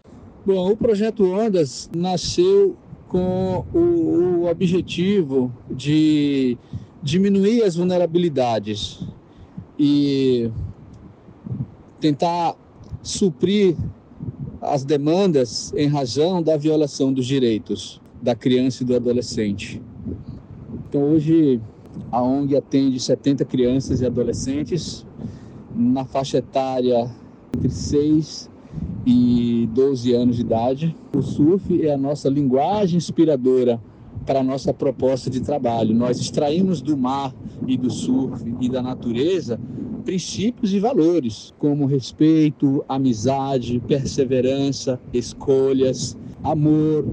Bom, 0.44 0.70
o 0.70 0.76
projeto 0.76 1.25
Ondas 1.25 1.90
nasceu 1.94 2.76
com 3.08 3.64
o, 3.72 3.78
o 3.78 4.50
objetivo 4.50 5.52
de 5.70 6.56
diminuir 7.02 7.62
as 7.62 7.76
vulnerabilidades 7.76 9.00
e 9.78 10.50
tentar 12.00 12.54
suprir 13.02 13.76
as 14.60 14.84
demandas 14.84 15.72
em 15.76 15.86
razão 15.86 16.42
da 16.42 16.56
violação 16.56 17.12
dos 17.12 17.26
direitos 17.26 18.00
da 18.20 18.34
criança 18.34 18.82
e 18.82 18.86
do 18.86 18.96
adolescente. 18.96 19.80
Então, 20.88 21.02
hoje, 21.12 21.60
a 22.10 22.22
ONG 22.22 22.56
atende 22.56 23.00
70 23.00 23.44
crianças 23.44 24.00
e 24.00 24.06
adolescentes 24.06 25.06
na 25.74 26.04
faixa 26.04 26.38
etária 26.38 27.10
entre 27.56 27.70
6 27.70 28.50
e 29.06 29.68
12 29.72 30.12
anos 30.12 30.36
de 30.36 30.42
idade. 30.42 30.96
O 31.14 31.22
surf 31.22 31.84
é 31.84 31.92
a 31.92 31.98
nossa 31.98 32.28
linguagem 32.28 32.96
inspiradora 32.96 33.80
para 34.24 34.40
a 34.40 34.42
nossa 34.42 34.72
proposta 34.74 35.30
de 35.30 35.40
trabalho. 35.40 35.94
Nós 35.94 36.18
extraímos 36.18 36.80
do 36.80 36.96
mar 36.96 37.34
e 37.66 37.76
do 37.76 37.90
surf 37.90 38.42
e 38.60 38.68
da 38.68 38.82
natureza 38.82 39.58
princípios 40.06 40.72
e 40.72 40.78
valores, 40.78 41.52
como 41.58 41.84
respeito, 41.84 42.84
amizade, 42.88 43.82
perseverança, 43.88 45.00
escolhas, 45.12 46.16
amor 46.44 47.04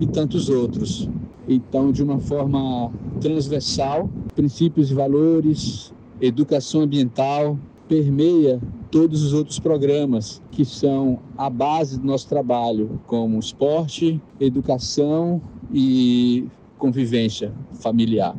e 0.00 0.06
tantos 0.06 0.48
outros. 0.48 1.08
Então, 1.48 1.90
de 1.90 2.00
uma 2.00 2.20
forma 2.20 2.92
transversal, 3.22 4.10
princípios 4.34 4.90
e 4.90 4.94
valores, 4.94 5.92
educação 6.20 6.82
ambiental, 6.82 7.58
permeia 7.88 8.60
todos 8.90 9.22
os 9.22 9.32
outros 9.32 9.58
programas 9.58 10.42
que 10.50 10.64
são 10.64 11.18
a 11.36 11.48
base 11.48 11.98
do 11.98 12.06
nosso 12.06 12.28
trabalho, 12.28 13.00
como 13.06 13.38
esporte, 13.38 14.20
educação 14.40 15.40
e 15.72 16.46
convivência 16.78 17.52
familiar. 17.80 18.36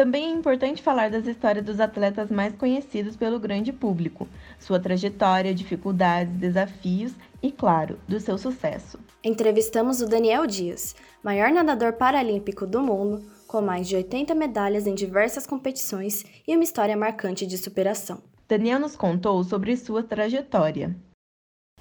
Também 0.00 0.24
é 0.24 0.30
importante 0.30 0.82
falar 0.82 1.10
das 1.10 1.26
histórias 1.26 1.62
dos 1.62 1.78
atletas 1.78 2.30
mais 2.30 2.54
conhecidos 2.54 3.16
pelo 3.16 3.38
grande 3.38 3.70
público, 3.70 4.26
sua 4.58 4.80
trajetória, 4.80 5.54
dificuldades, 5.54 6.32
desafios 6.38 7.12
e, 7.42 7.52
claro, 7.52 7.98
do 8.08 8.18
seu 8.18 8.38
sucesso. 8.38 8.98
Entrevistamos 9.22 10.00
o 10.00 10.08
Daniel 10.08 10.46
Dias, 10.46 10.96
maior 11.22 11.50
nadador 11.50 11.92
paralímpico 11.92 12.66
do 12.66 12.80
mundo, 12.80 13.22
com 13.46 13.60
mais 13.60 13.86
de 13.86 13.94
80 13.94 14.34
medalhas 14.34 14.86
em 14.86 14.94
diversas 14.94 15.46
competições 15.46 16.24
e 16.48 16.54
uma 16.54 16.64
história 16.64 16.96
marcante 16.96 17.46
de 17.46 17.58
superação. 17.58 18.22
Daniel 18.48 18.80
nos 18.80 18.96
contou 18.96 19.44
sobre 19.44 19.76
sua 19.76 20.02
trajetória. 20.02 20.96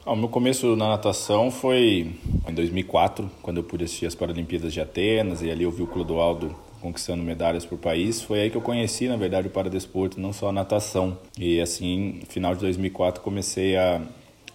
Ah, 0.05 0.11
o 0.11 0.17
meu 0.17 0.27
começo 0.27 0.75
na 0.75 0.89
natação 0.89 1.49
foi 1.49 2.13
em 2.45 2.53
2004, 2.53 3.31
quando 3.41 3.57
eu 3.57 3.63
pude 3.63 3.85
assistir 3.85 4.07
as 4.07 4.15
Paralimpíadas 4.15 4.73
de 4.73 4.81
Atenas 4.81 5.41
e 5.41 5.49
ali 5.49 5.63
eu 5.63 5.71
vi 5.71 5.83
o 5.83 5.87
Clodoaldo 5.87 6.53
conquistando 6.81 7.23
medalhas 7.23 7.65
por 7.65 7.77
país. 7.77 8.21
Foi 8.21 8.41
aí 8.41 8.49
que 8.49 8.57
eu 8.57 8.61
conheci, 8.61 9.07
na 9.07 9.15
verdade, 9.15 9.47
o 9.47 9.51
paradesporto, 9.51 10.19
não 10.19 10.33
só 10.33 10.49
a 10.49 10.51
natação. 10.51 11.17
E 11.37 11.59
assim, 11.59 12.21
final 12.29 12.53
de 12.53 12.61
2004, 12.61 13.21
comecei 13.21 13.77
a, 13.77 14.01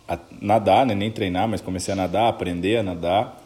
a 0.09 0.19
nadar, 0.41 0.87
né? 0.87 0.95
nem 0.95 1.11
treinar, 1.11 1.49
mas 1.49 1.61
comecei 1.61 1.93
a 1.93 1.97
nadar, 1.97 2.29
aprender 2.29 2.79
a 2.79 2.83
nadar. 2.83 3.45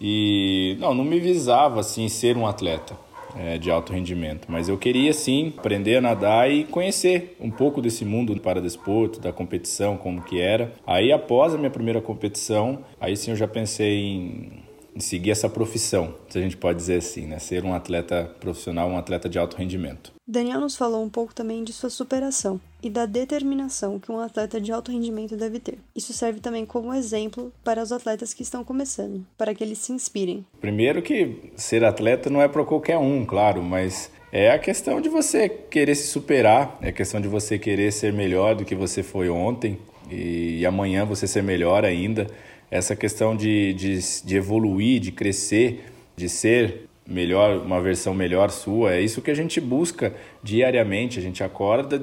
E 0.00 0.76
não, 0.80 0.92
não 0.94 1.04
me 1.04 1.20
visava 1.20 1.80
assim 1.80 2.08
ser 2.08 2.36
um 2.36 2.46
atleta 2.46 2.96
é, 3.36 3.56
de 3.56 3.70
alto 3.70 3.92
rendimento, 3.92 4.46
mas 4.48 4.68
eu 4.68 4.76
queria 4.76 5.12
sim 5.12 5.54
aprender 5.56 5.96
a 5.96 6.00
nadar 6.00 6.50
e 6.50 6.64
conhecer 6.64 7.36
um 7.40 7.50
pouco 7.50 7.80
desse 7.80 8.04
mundo 8.04 8.34
do 8.34 8.40
paradesporto, 8.40 9.20
da 9.20 9.32
competição, 9.32 9.96
como 9.96 10.22
que 10.22 10.40
era. 10.40 10.72
Aí 10.86 11.12
após 11.12 11.54
a 11.54 11.58
minha 11.58 11.70
primeira 11.70 12.00
competição, 12.00 12.80
aí 13.00 13.16
sim 13.16 13.30
eu 13.30 13.36
já 13.36 13.46
pensei 13.46 14.00
em 14.00 14.62
seguir 14.98 15.30
essa 15.30 15.48
profissão, 15.48 16.14
se 16.28 16.38
a 16.38 16.42
gente 16.42 16.56
pode 16.56 16.78
dizer 16.78 16.98
assim, 16.98 17.26
né? 17.26 17.38
Ser 17.38 17.64
um 17.64 17.74
atleta 17.74 18.30
profissional, 18.40 18.88
um 18.88 18.98
atleta 18.98 19.28
de 19.28 19.38
alto 19.38 19.56
rendimento. 19.56 20.12
Daniel 20.26 20.60
nos 20.60 20.76
falou 20.76 21.02
um 21.02 21.08
pouco 21.08 21.34
também 21.34 21.64
de 21.64 21.72
sua 21.72 21.90
superação 21.90 22.60
e 22.82 22.88
da 22.88 23.06
determinação 23.06 23.98
que 23.98 24.10
um 24.10 24.18
atleta 24.18 24.60
de 24.60 24.72
alto 24.72 24.90
rendimento 24.90 25.36
deve 25.36 25.58
ter. 25.58 25.78
Isso 25.94 26.12
serve 26.12 26.40
também 26.40 26.64
como 26.64 26.94
exemplo 26.94 27.52
para 27.62 27.82
os 27.82 27.92
atletas 27.92 28.32
que 28.32 28.42
estão 28.42 28.64
começando, 28.64 29.24
para 29.36 29.54
que 29.54 29.62
eles 29.62 29.78
se 29.78 29.92
inspirem. 29.92 30.44
Primeiro 30.60 31.02
que 31.02 31.52
ser 31.56 31.84
atleta 31.84 32.30
não 32.30 32.40
é 32.40 32.48
para 32.48 32.64
qualquer 32.64 32.98
um, 32.98 33.24
claro, 33.24 33.62
mas 33.62 34.10
é 34.32 34.50
a 34.50 34.58
questão 34.58 35.00
de 35.00 35.10
você 35.10 35.46
querer 35.48 35.94
se 35.94 36.08
superar, 36.08 36.78
é 36.80 36.88
a 36.88 36.92
questão 36.92 37.20
de 37.20 37.28
você 37.28 37.58
querer 37.58 37.92
ser 37.92 38.12
melhor 38.12 38.54
do 38.54 38.64
que 38.64 38.74
você 38.74 39.02
foi 39.02 39.28
ontem 39.28 39.78
e 40.10 40.64
amanhã 40.64 41.04
você 41.04 41.26
ser 41.26 41.42
melhor 41.42 41.84
ainda 41.84 42.26
essa 42.70 42.96
questão 42.96 43.36
de, 43.36 43.74
de, 43.74 43.98
de 44.24 44.36
evoluir, 44.36 44.98
de 44.98 45.12
crescer, 45.12 45.84
de 46.16 46.26
ser 46.26 46.88
melhor, 47.06 47.58
uma 47.58 47.82
versão 47.82 48.14
melhor 48.14 48.50
sua, 48.50 48.94
é 48.94 49.02
isso 49.02 49.20
que 49.20 49.30
a 49.30 49.34
gente 49.34 49.60
busca 49.60 50.14
diariamente. 50.42 51.18
A 51.18 51.22
gente 51.22 51.44
acorda 51.44 52.02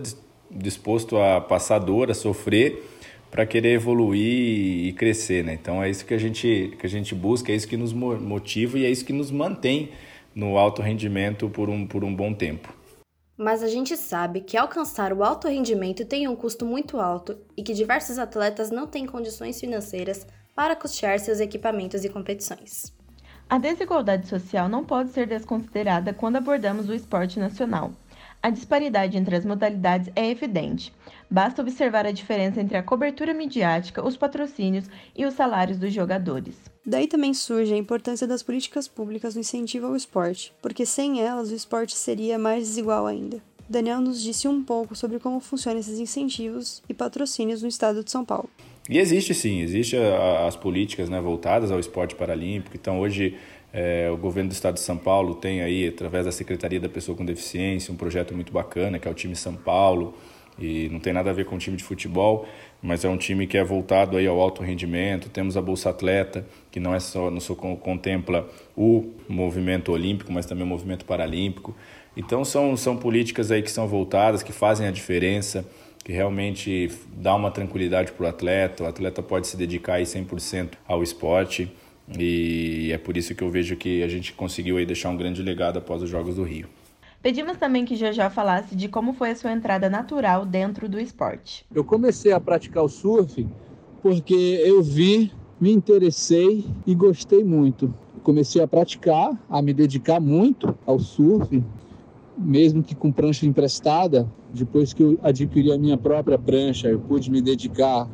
disposto 0.52 1.18
a 1.18 1.42
passar 1.42 1.80
dor, 1.80 2.12
a 2.12 2.14
sofrer 2.14 2.84
para 3.32 3.48
querer 3.48 3.74
evoluir 3.74 4.86
e 4.86 4.94
crescer, 4.94 5.44
né? 5.44 5.58
Então 5.60 5.82
é 5.82 5.90
isso 5.90 6.06
que 6.06 6.14
a 6.14 6.20
gente 6.20 6.74
que 6.80 6.86
a 6.86 6.90
gente 6.90 7.16
busca, 7.16 7.52
é 7.52 7.56
isso 7.56 7.68
que 7.68 7.78
nos 7.78 7.92
motiva 7.92 8.78
e 8.78 8.86
é 8.86 8.92
isso 8.92 9.04
que 9.04 9.14
nos 9.14 9.32
mantém 9.32 9.90
no 10.40 10.58
alto 10.58 10.82
rendimento 10.82 11.50
por 11.50 11.70
um 11.70 11.86
por 11.86 12.04
um 12.04 12.16
bom 12.16 12.34
tempo. 12.34 12.74
Mas 13.38 13.62
a 13.62 13.68
gente 13.68 13.96
sabe 13.96 14.42
que 14.42 14.58
alcançar 14.58 15.14
o 15.14 15.24
alto 15.24 15.48
rendimento 15.48 16.06
tem 16.06 16.28
um 16.28 16.36
custo 16.36 16.66
muito 16.66 17.00
alto 17.00 17.38
e 17.56 17.64
que 17.64 17.74
diversos 17.74 18.18
atletas 18.18 18.72
não 18.72 18.88
têm 18.88 19.06
condições 19.06 19.60
financeiras 19.60 20.26
para 20.56 20.76
custear 20.76 21.20
seus 21.20 21.40
equipamentos 21.40 22.04
e 22.04 22.10
competições. 22.10 22.94
A 23.50 23.58
desigualdade 23.58 24.28
social 24.28 24.70
não 24.70 24.84
pode 24.86 25.10
ser 25.10 25.26
desconsiderada 25.26 26.14
quando 26.14 26.36
abordamos 26.36 26.90
o 26.90 26.94
esporte 26.94 27.40
nacional. 27.40 27.92
A 28.42 28.50
disparidade 28.50 29.18
entre 29.18 29.36
as 29.36 29.46
modalidades 29.46 30.12
é 30.16 30.30
evidente. 30.30 30.94
Basta 31.30 31.62
observar 31.62 32.06
a 32.06 32.12
diferença 32.12 32.62
entre 32.62 32.78
a 32.78 32.84
cobertura 32.84 33.34
midiática, 33.34 34.06
os 34.06 34.16
patrocínios 34.16 34.90
e 35.16 35.26
os 35.26 35.34
salários 35.34 35.78
dos 35.78 35.94
jogadores. 35.94 36.56
Daí 36.90 37.06
também 37.06 37.36
surge 37.36 37.72
a 37.72 37.78
importância 37.78 38.26
das 38.26 38.42
políticas 38.42 38.88
públicas 38.88 39.36
no 39.36 39.42
incentivo 39.42 39.86
ao 39.86 39.96
esporte, 39.96 40.52
porque 40.60 40.88
sem 40.88 41.22
elas 41.22 41.52
o 41.52 41.56
esporte 41.56 41.96
seria 41.96 42.40
mais 42.40 42.68
desigual 42.68 43.06
ainda. 43.06 43.38
Daniel 43.70 44.02
nos 44.02 44.20
disse 44.20 44.48
um 44.48 44.64
pouco 44.64 44.96
sobre 44.96 45.20
como 45.20 45.40
funcionam 45.40 45.80
esses 45.80 46.00
incentivos 46.00 46.82
e 46.90 46.94
patrocínios 46.96 47.62
no 47.62 47.68
estado 47.68 48.04
de 48.04 48.10
São 48.10 48.26
Paulo. 48.26 48.50
E 48.90 48.98
existe 48.98 49.36
sim, 49.36 49.62
existe 49.62 49.96
as 50.48 50.56
políticas 50.56 51.10
né, 51.10 51.22
voltadas 51.22 51.72
ao 51.72 51.80
esporte 51.80 52.16
paralímpico. 52.16 52.76
Então 52.76 53.00
hoje 53.00 53.38
é, 53.72 54.10
o 54.10 54.18
governo 54.18 54.50
do 54.50 54.54
estado 54.54 54.74
de 54.74 54.80
São 54.80 54.98
Paulo 54.98 55.36
tem 55.36 55.62
aí, 55.62 55.88
através 55.88 56.26
da 56.26 56.32
Secretaria 56.32 56.80
da 56.80 56.90
Pessoa 56.90 57.16
com 57.16 57.24
Deficiência, 57.24 57.94
um 57.94 57.98
projeto 57.98 58.34
muito 58.34 58.52
bacana, 58.52 58.98
que 58.98 59.08
é 59.08 59.12
o 59.12 59.14
time 59.14 59.36
São 59.36 59.54
Paulo, 59.54 60.16
e 60.58 60.90
não 60.90 61.00
tem 61.00 61.14
nada 61.14 61.30
a 61.30 61.34
ver 61.34 61.46
com 61.46 61.56
o 61.56 61.60
time 61.60 61.78
de 61.78 61.84
futebol, 61.84 62.48
mas 62.82 63.04
é 63.04 63.10
um 63.10 63.18
time 63.18 63.46
que 63.46 63.58
é 63.58 63.64
voltado 63.64 64.18
aí 64.18 64.28
ao 64.28 64.40
alto 64.40 64.64
rendimento. 64.64 65.30
Temos 65.30 65.58
a 65.58 65.62
Bolsa 65.62 65.90
Atleta, 65.90 66.46
que 66.72 66.80
não 66.80 66.96
é 66.96 67.00
só, 67.00 67.30
não 67.30 67.40
só 67.40 67.56
contempla 67.56 68.50
o 68.76 69.12
movimento 69.28 69.92
olímpico, 69.92 70.32
mas 70.32 70.46
também 70.46 70.64
o 70.64 70.68
movimento 70.68 71.06
paralímpico. 71.06 71.76
Então 72.16 72.44
são, 72.46 72.76
são 72.78 72.98
políticas 72.98 73.52
aí 73.52 73.62
que 73.62 73.72
são 73.72 73.88
voltadas, 73.88 74.44
que 74.44 74.52
fazem 74.52 74.88
a 74.88 74.92
diferença 74.92 75.66
que 76.04 76.14
realmente 76.14 76.90
dá 77.18 77.36
uma 77.36 77.52
tranquilidade 77.52 78.12
para 78.14 78.26
o 78.26 78.28
atleta. 78.28 78.84
O 78.84 78.88
atleta 78.88 79.22
pode 79.22 79.48
se 79.48 79.58
dedicar 79.58 79.96
aí 79.96 80.04
100% 80.04 80.72
ao 80.88 81.04
esporte 81.04 81.72
e 82.18 82.90
é 82.92 82.98
por 82.98 83.16
isso 83.16 83.36
que 83.36 83.44
eu 83.44 83.50
vejo 83.50 83.76
que 83.76 84.02
a 84.02 84.08
gente 84.08 84.34
conseguiu 84.34 84.78
aí 84.78 84.86
deixar 84.86 85.10
um 85.10 85.18
grande 85.18 85.44
legado 85.44 85.78
após 85.78 86.02
os 86.02 86.10
Jogos 86.10 86.38
do 86.38 86.44
Rio. 86.44 86.68
Pedimos 87.22 87.58
também 87.58 87.84
que 87.86 87.96
já 87.96 88.30
falasse 88.30 88.76
de 88.76 88.88
como 88.88 89.14
foi 89.14 89.32
a 89.32 89.36
sua 89.36 89.52
entrada 89.52 89.90
natural 89.90 90.46
dentro 90.46 90.88
do 90.88 91.00
esporte. 91.00 91.66
Eu 91.74 91.84
comecei 91.84 92.32
a 92.32 92.40
praticar 92.40 92.84
o 92.84 92.90
surf 92.90 93.46
porque 94.02 94.62
eu 94.64 94.82
vi, 94.82 95.32
me 95.60 95.72
interessei 95.72 96.66
e 96.88 96.96
gostei 96.96 97.44
muito. 97.44 97.94
Comecei 98.24 98.62
a 98.62 98.68
praticar, 98.68 99.32
a 99.50 99.62
me 99.62 99.74
dedicar 99.74 100.20
muito 100.22 100.78
ao 100.86 101.00
surf 101.00 101.62
mesmo 102.40 102.82
que 102.82 102.96
com 102.96 103.12
prancha 103.12 103.46
emprestada, 103.46 104.28
depois 104.54 104.94
que 104.94 105.04
eu 105.04 105.20
adquiri 105.22 105.72
a 105.72 105.78
minha 105.78 105.98
própria 105.98 106.40
prancha, 106.40 106.88
eu 106.88 107.00
pude 107.00 107.30
me 107.30 107.42
dedicar 107.42 108.08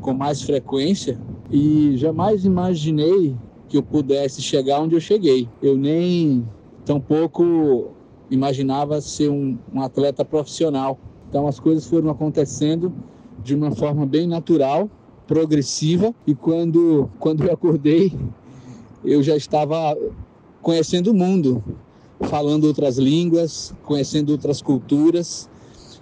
com 0.00 0.14
mais 0.14 0.42
frequência 0.42 1.18
e 1.50 1.96
jamais 1.96 2.44
imaginei 2.44 3.34
que 3.68 3.76
eu 3.76 3.82
pudesse 3.82 4.40
chegar 4.40 4.80
onde 4.80 4.94
eu 4.94 5.00
cheguei. 5.00 5.48
Eu 5.60 5.76
nem 5.76 6.46
tampouco 6.86 7.90
imaginava 8.30 9.00
ser 9.00 9.28
um, 9.30 9.58
um 9.72 9.82
atleta 9.82 10.24
profissional. 10.24 10.98
Então 11.28 11.46
as 11.46 11.58
coisas 11.58 11.86
foram 11.86 12.10
acontecendo 12.10 12.92
de 13.42 13.54
uma 13.54 13.70
forma 13.70 14.06
bem 14.06 14.26
natural, 14.26 14.88
progressiva 15.26 16.14
e 16.26 16.34
quando 16.34 17.08
quando 17.18 17.44
eu 17.44 17.52
acordei 17.52 18.12
eu 19.04 19.22
já 19.22 19.36
estava 19.36 19.96
conhecendo 20.60 21.12
o 21.12 21.14
mundo 21.14 21.62
falando 22.28 22.64
outras 22.64 22.98
línguas, 22.98 23.74
conhecendo 23.84 24.30
outras 24.30 24.60
culturas, 24.60 25.48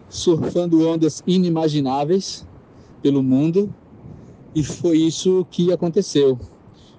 surfando 0.08 0.88
ondas 0.88 1.22
inimagináveis 1.26 2.46
pelo 3.02 3.22
mundo. 3.22 3.72
E 4.54 4.64
foi 4.64 4.98
isso 4.98 5.46
que 5.50 5.72
aconteceu. 5.72 6.38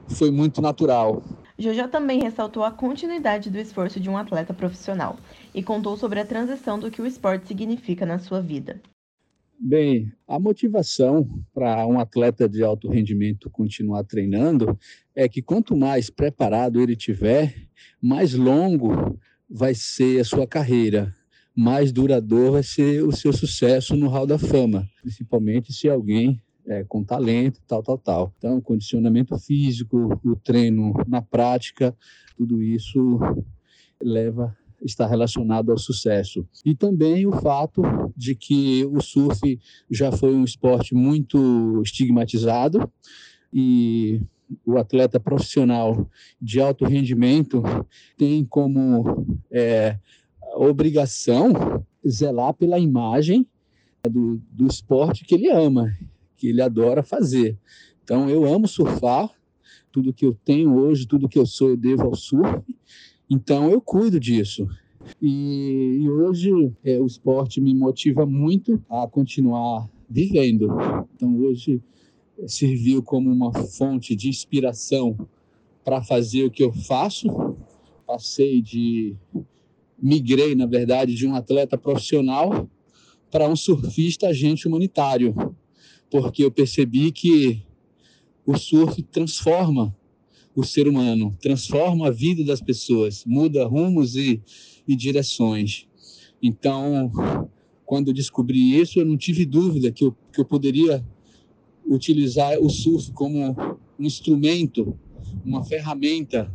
foi 0.08 0.32
muito 0.32 0.62
natural. 0.62 1.22
Jojo 1.60 1.90
também 1.90 2.22
ressaltou 2.22 2.64
a 2.64 2.72
continuidade 2.72 3.50
do 3.50 3.60
esforço 3.60 4.00
de 4.00 4.10
um 4.10 4.18
atleta 4.18 4.54
profissional 4.54 5.20
e 5.54 5.62
contou 5.62 5.98
sobre 5.98 6.22
a 6.22 6.26
transição 6.26 6.80
do 6.80 6.90
que 6.90 7.02
o 7.02 7.06
esporte 7.06 7.50
significa 7.50 8.06
na 8.06 8.18
sua 8.18 8.42
vida. 8.42 8.82
Bem, 9.60 10.10
a 10.26 10.40
motivação 10.40 11.30
para 11.54 11.86
um 11.86 12.00
atleta 12.00 12.48
de 12.48 12.64
alto 12.64 12.90
rendimento 12.90 13.50
continuar 13.50 14.06
treinando 14.06 14.80
é 15.14 15.28
que 15.28 15.42
quanto 15.42 15.76
mais 15.76 16.10
preparado 16.10 16.80
ele 16.80 16.96
tiver, 16.96 17.54
mais 18.02 18.34
longo 18.34 19.20
vai 19.50 19.76
ser 19.76 20.22
a 20.22 20.24
sua 20.24 20.48
carreira, 20.48 21.14
mais 21.54 21.92
duradouro 21.92 22.54
vai 22.54 22.64
ser 22.64 23.04
o 23.04 23.12
seu 23.12 23.34
sucesso 23.34 23.98
no 23.98 24.08
Hall 24.08 24.26
da 24.26 24.40
Fama, 24.40 24.88
principalmente 25.02 25.74
se 25.74 25.90
alguém 25.90 26.42
é, 26.70 26.84
com 26.84 27.04
talento, 27.04 27.60
tal, 27.68 27.82
tal, 27.82 27.98
tal. 27.98 28.34
Então, 28.38 28.62
condicionamento 28.62 29.38
físico, 29.40 30.20
o 30.24 30.36
treino 30.36 30.94
na 31.08 31.22
prática, 31.22 31.96
tudo 32.38 32.62
isso 32.62 33.20
leva 34.02 34.56
está 34.82 35.06
relacionado 35.06 35.72
ao 35.72 35.78
sucesso. 35.78 36.48
E 36.66 36.74
também 36.74 37.26
o 37.26 37.34
fato 37.34 37.82
de 38.16 38.34
que 38.34 38.86
o 38.86 39.02
surf 39.02 39.60
já 39.90 40.10
foi 40.10 40.34
um 40.34 40.46
esporte 40.46 40.96
muito 40.96 41.82
estigmatizado 41.82 42.90
e 43.54 44.22
o 44.66 44.78
atleta 44.78 45.20
profissional 45.20 46.10
de 46.42 46.62
alto 46.62 46.86
rendimento 46.86 47.62
tem 48.18 48.46
como 48.46 49.38
é, 49.52 49.98
obrigação 50.56 51.84
zelar 52.08 52.54
pela 52.54 52.80
imagem 52.80 53.46
do, 54.10 54.42
do 54.50 54.66
esporte 54.66 55.26
que 55.26 55.36
ele 55.36 55.50
ama, 55.50 55.92
que 56.40 56.48
ele 56.48 56.62
adora 56.62 57.04
fazer. 57.04 57.58
Então, 58.04 58.30
eu 58.30 58.46
amo 58.46 58.68
surfar, 58.68 59.30
tudo 59.92 60.14
que 60.14 60.26
eu 60.26 60.38
tenho 60.46 60.76
hoje, 60.76 61.08
tudo 61.08 61.30
que 61.30 61.38
eu 61.38 61.46
sou, 61.46 61.70
eu 61.70 61.78
devo 61.78 62.04
ao 62.04 62.16
surf. 62.16 62.64
Então 63.30 63.70
eu 63.70 63.82
cuido 63.82 64.20
disso. 64.20 64.68
E, 65.22 66.00
e 66.02 66.10
hoje 66.10 66.52
é, 66.84 67.00
o 67.00 67.06
esporte 67.06 67.62
me 67.62 67.74
motiva 67.74 68.26
muito 68.26 68.84
a 68.90 69.08
continuar 69.08 69.90
vivendo. 70.10 70.68
Então 71.16 71.38
hoje 71.40 71.82
é, 72.38 72.48
serviu 72.48 73.04
como 73.04 73.32
uma 73.32 73.54
fonte 73.54 74.16
de 74.16 74.30
inspiração 74.30 75.18
para 75.84 76.04
fazer 76.04 76.46
o 76.46 76.52
que 76.52 76.64
eu 76.64 76.74
faço. 76.74 77.28
Passei 78.06 78.62
de 78.62 79.16
migrei, 80.02 80.56
na 80.56 80.66
verdade, 80.66 81.14
de 81.14 81.28
um 81.28 81.36
atleta 81.36 81.78
profissional 81.78 82.68
para 83.30 83.48
um 83.48 83.56
surfista 83.56 84.28
agente 84.28 84.68
humanitário, 84.68 85.36
porque 86.10 86.44
eu 86.44 86.52
percebi 86.52 87.12
que 87.12 87.64
o 88.46 88.58
surf 88.58 89.02
transforma 89.04 89.96
o 90.56 90.64
ser 90.64 90.88
humano, 90.88 91.38
transforma 91.40 92.08
a 92.08 92.12
vida 92.12 92.44
das 92.44 92.62
pessoas, 92.62 93.24
muda 93.26 93.66
rumos 93.66 94.16
e, 94.16 94.42
e 94.88 94.96
direções. 94.96 95.88
Então, 96.42 97.12
quando 97.86 98.10
eu 98.10 98.14
descobri 98.14 98.80
isso, 98.80 99.00
eu 99.00 99.06
não 99.06 99.18
tive 99.18 99.46
dúvida 99.46 99.92
que 99.92 100.04
eu, 100.04 100.16
que 100.34 100.42
eu 100.42 100.46
poderia 100.46 101.06
utilizar 101.88 102.60
o 102.60 102.70
surf 102.70 103.12
como 103.14 103.56
um 104.00 104.06
instrumento, 104.06 104.98
uma 105.46 105.64
ferramenta 105.64 106.52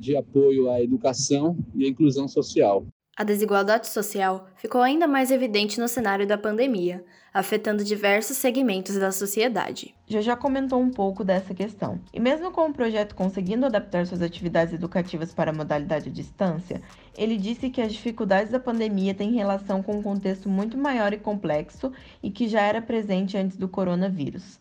de 0.00 0.16
apoio 0.16 0.70
à 0.70 0.82
educação 0.82 1.58
e 1.74 1.84
à 1.84 1.88
inclusão 1.88 2.26
social. 2.26 2.86
A 3.20 3.22
desigualdade 3.22 3.86
social 3.86 4.46
ficou 4.56 4.80
ainda 4.80 5.06
mais 5.06 5.30
evidente 5.30 5.78
no 5.78 5.86
cenário 5.86 6.26
da 6.26 6.38
pandemia, 6.38 7.04
afetando 7.34 7.84
diversos 7.84 8.38
segmentos 8.38 8.96
da 8.96 9.12
sociedade. 9.12 9.94
Já 10.06 10.22
já 10.22 10.34
comentou 10.34 10.80
um 10.80 10.88
pouco 10.90 11.22
dessa 11.22 11.52
questão. 11.52 12.00
E 12.14 12.18
mesmo 12.18 12.50
com 12.50 12.62
o 12.62 12.72
projeto 12.72 13.14
conseguindo 13.14 13.66
adaptar 13.66 14.06
suas 14.06 14.22
atividades 14.22 14.72
educativas 14.72 15.34
para 15.34 15.50
a 15.50 15.54
modalidade 15.54 16.08
à 16.08 16.10
distância, 16.10 16.80
ele 17.14 17.36
disse 17.36 17.68
que 17.68 17.82
as 17.82 17.92
dificuldades 17.92 18.50
da 18.50 18.58
pandemia 18.58 19.12
têm 19.12 19.34
relação 19.34 19.82
com 19.82 19.98
um 19.98 20.02
contexto 20.02 20.48
muito 20.48 20.78
maior 20.78 21.12
e 21.12 21.18
complexo 21.18 21.92
e 22.22 22.30
que 22.30 22.48
já 22.48 22.62
era 22.62 22.80
presente 22.80 23.36
antes 23.36 23.58
do 23.58 23.68
coronavírus. 23.68 24.58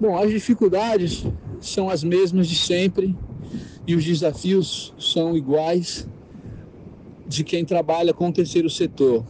Bom, 0.00 0.18
as 0.18 0.28
dificuldades 0.28 1.24
são 1.60 1.88
as 1.88 2.02
mesmas 2.02 2.48
de 2.48 2.56
sempre 2.56 3.16
e 3.86 3.94
os 3.94 4.04
desafios 4.04 4.92
são 4.98 5.36
iguais 5.36 6.04
de 7.28 7.44
quem 7.44 7.64
trabalha 7.64 8.14
com 8.14 8.28
o 8.28 8.32
terceiro 8.32 8.70
setor. 8.70 9.24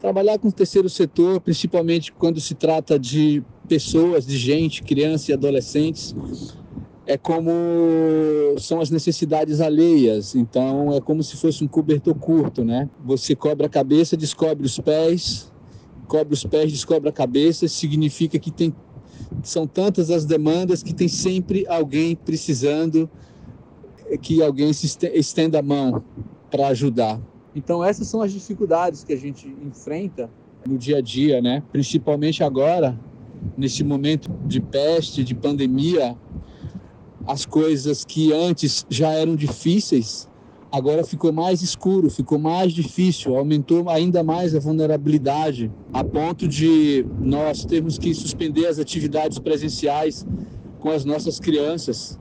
Trabalhar 0.00 0.38
com 0.38 0.48
o 0.48 0.52
terceiro 0.52 0.88
setor, 0.88 1.40
principalmente 1.40 2.12
quando 2.12 2.40
se 2.40 2.54
trata 2.54 2.98
de 2.98 3.42
pessoas, 3.68 4.26
de 4.26 4.36
gente, 4.36 4.82
crianças 4.82 5.28
e 5.28 5.32
adolescentes, 5.32 6.14
é 7.06 7.18
como 7.18 7.50
são 8.58 8.80
as 8.80 8.90
necessidades 8.90 9.60
alheias. 9.60 10.34
Então 10.34 10.92
é 10.94 11.00
como 11.00 11.22
se 11.22 11.36
fosse 11.36 11.62
um 11.62 11.68
cobertor 11.68 12.14
curto, 12.14 12.64
né? 12.64 12.88
Você 13.04 13.34
cobre 13.34 13.66
a 13.66 13.68
cabeça, 13.68 14.16
descobre 14.16 14.64
os 14.64 14.78
pés, 14.78 15.52
cobre 16.06 16.32
os 16.34 16.44
pés, 16.44 16.72
descobre 16.72 17.08
a 17.08 17.12
cabeça. 17.12 17.68
Significa 17.68 18.38
que 18.38 18.50
tem 18.50 18.74
são 19.42 19.66
tantas 19.66 20.10
as 20.10 20.24
demandas 20.24 20.82
que 20.82 20.94
tem 20.94 21.08
sempre 21.08 21.66
alguém 21.68 22.16
precisando 22.16 23.08
que 24.22 24.42
alguém 24.42 24.72
se 24.72 24.86
estenda 25.14 25.60
a 25.60 25.62
mão 25.62 26.02
para 26.50 26.68
ajudar. 26.68 27.20
Então 27.54 27.82
essas 27.82 28.06
são 28.08 28.22
as 28.22 28.32
dificuldades 28.32 29.04
que 29.04 29.12
a 29.12 29.16
gente 29.16 29.48
enfrenta 29.64 30.30
no 30.66 30.76
dia 30.76 30.98
a 30.98 31.00
dia, 31.00 31.40
né? 31.40 31.62
Principalmente 31.72 32.44
agora, 32.44 32.98
nesse 33.56 33.82
momento 33.82 34.30
de 34.46 34.60
peste, 34.60 35.24
de 35.24 35.34
pandemia, 35.34 36.16
as 37.26 37.46
coisas 37.46 38.04
que 38.04 38.32
antes 38.32 38.84
já 38.88 39.12
eram 39.12 39.34
difíceis, 39.36 40.28
agora 40.70 41.04
ficou 41.04 41.32
mais 41.32 41.62
escuro, 41.62 42.10
ficou 42.10 42.38
mais 42.38 42.72
difícil, 42.72 43.36
aumentou 43.36 43.88
ainda 43.88 44.22
mais 44.22 44.54
a 44.54 44.60
vulnerabilidade, 44.60 45.70
a 45.92 46.04
ponto 46.04 46.46
de 46.46 47.04
nós 47.20 47.64
termos 47.64 47.98
que 47.98 48.14
suspender 48.14 48.66
as 48.66 48.78
atividades 48.78 49.38
presenciais 49.38 50.26
com 50.78 50.90
as 50.90 51.04
nossas 51.04 51.40
crianças. 51.40 52.18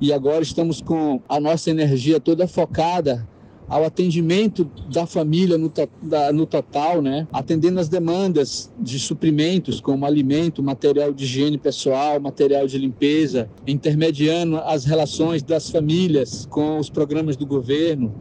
E 0.00 0.12
agora 0.12 0.42
estamos 0.42 0.80
com 0.80 1.20
a 1.28 1.40
nossa 1.40 1.70
energia 1.70 2.20
toda 2.20 2.46
focada 2.46 3.26
ao 3.68 3.84
atendimento 3.84 4.68
da 4.90 5.06
família 5.06 5.58
no, 5.58 5.70
da, 6.02 6.32
no 6.32 6.46
total, 6.46 7.02
né? 7.02 7.28
atendendo 7.32 7.78
as 7.78 7.88
demandas 7.88 8.72
de 8.78 8.98
suprimentos 8.98 9.80
como 9.80 10.06
alimento, 10.06 10.62
material 10.62 11.12
de 11.12 11.24
higiene 11.24 11.58
pessoal, 11.58 12.18
material 12.18 12.66
de 12.66 12.78
limpeza, 12.78 13.48
intermediando 13.66 14.56
as 14.56 14.84
relações 14.84 15.42
das 15.42 15.70
famílias 15.70 16.46
com 16.46 16.78
os 16.78 16.88
programas 16.88 17.36
do 17.36 17.44
governo, 17.44 18.14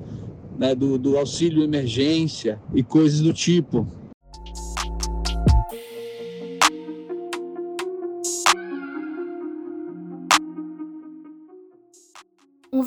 né? 0.58 0.76
do, 0.76 0.98
do 0.98 1.18
auxílio 1.18 1.64
emergência 1.64 2.60
e 2.74 2.84
coisas 2.84 3.22
do 3.22 3.32
tipo. 3.32 3.88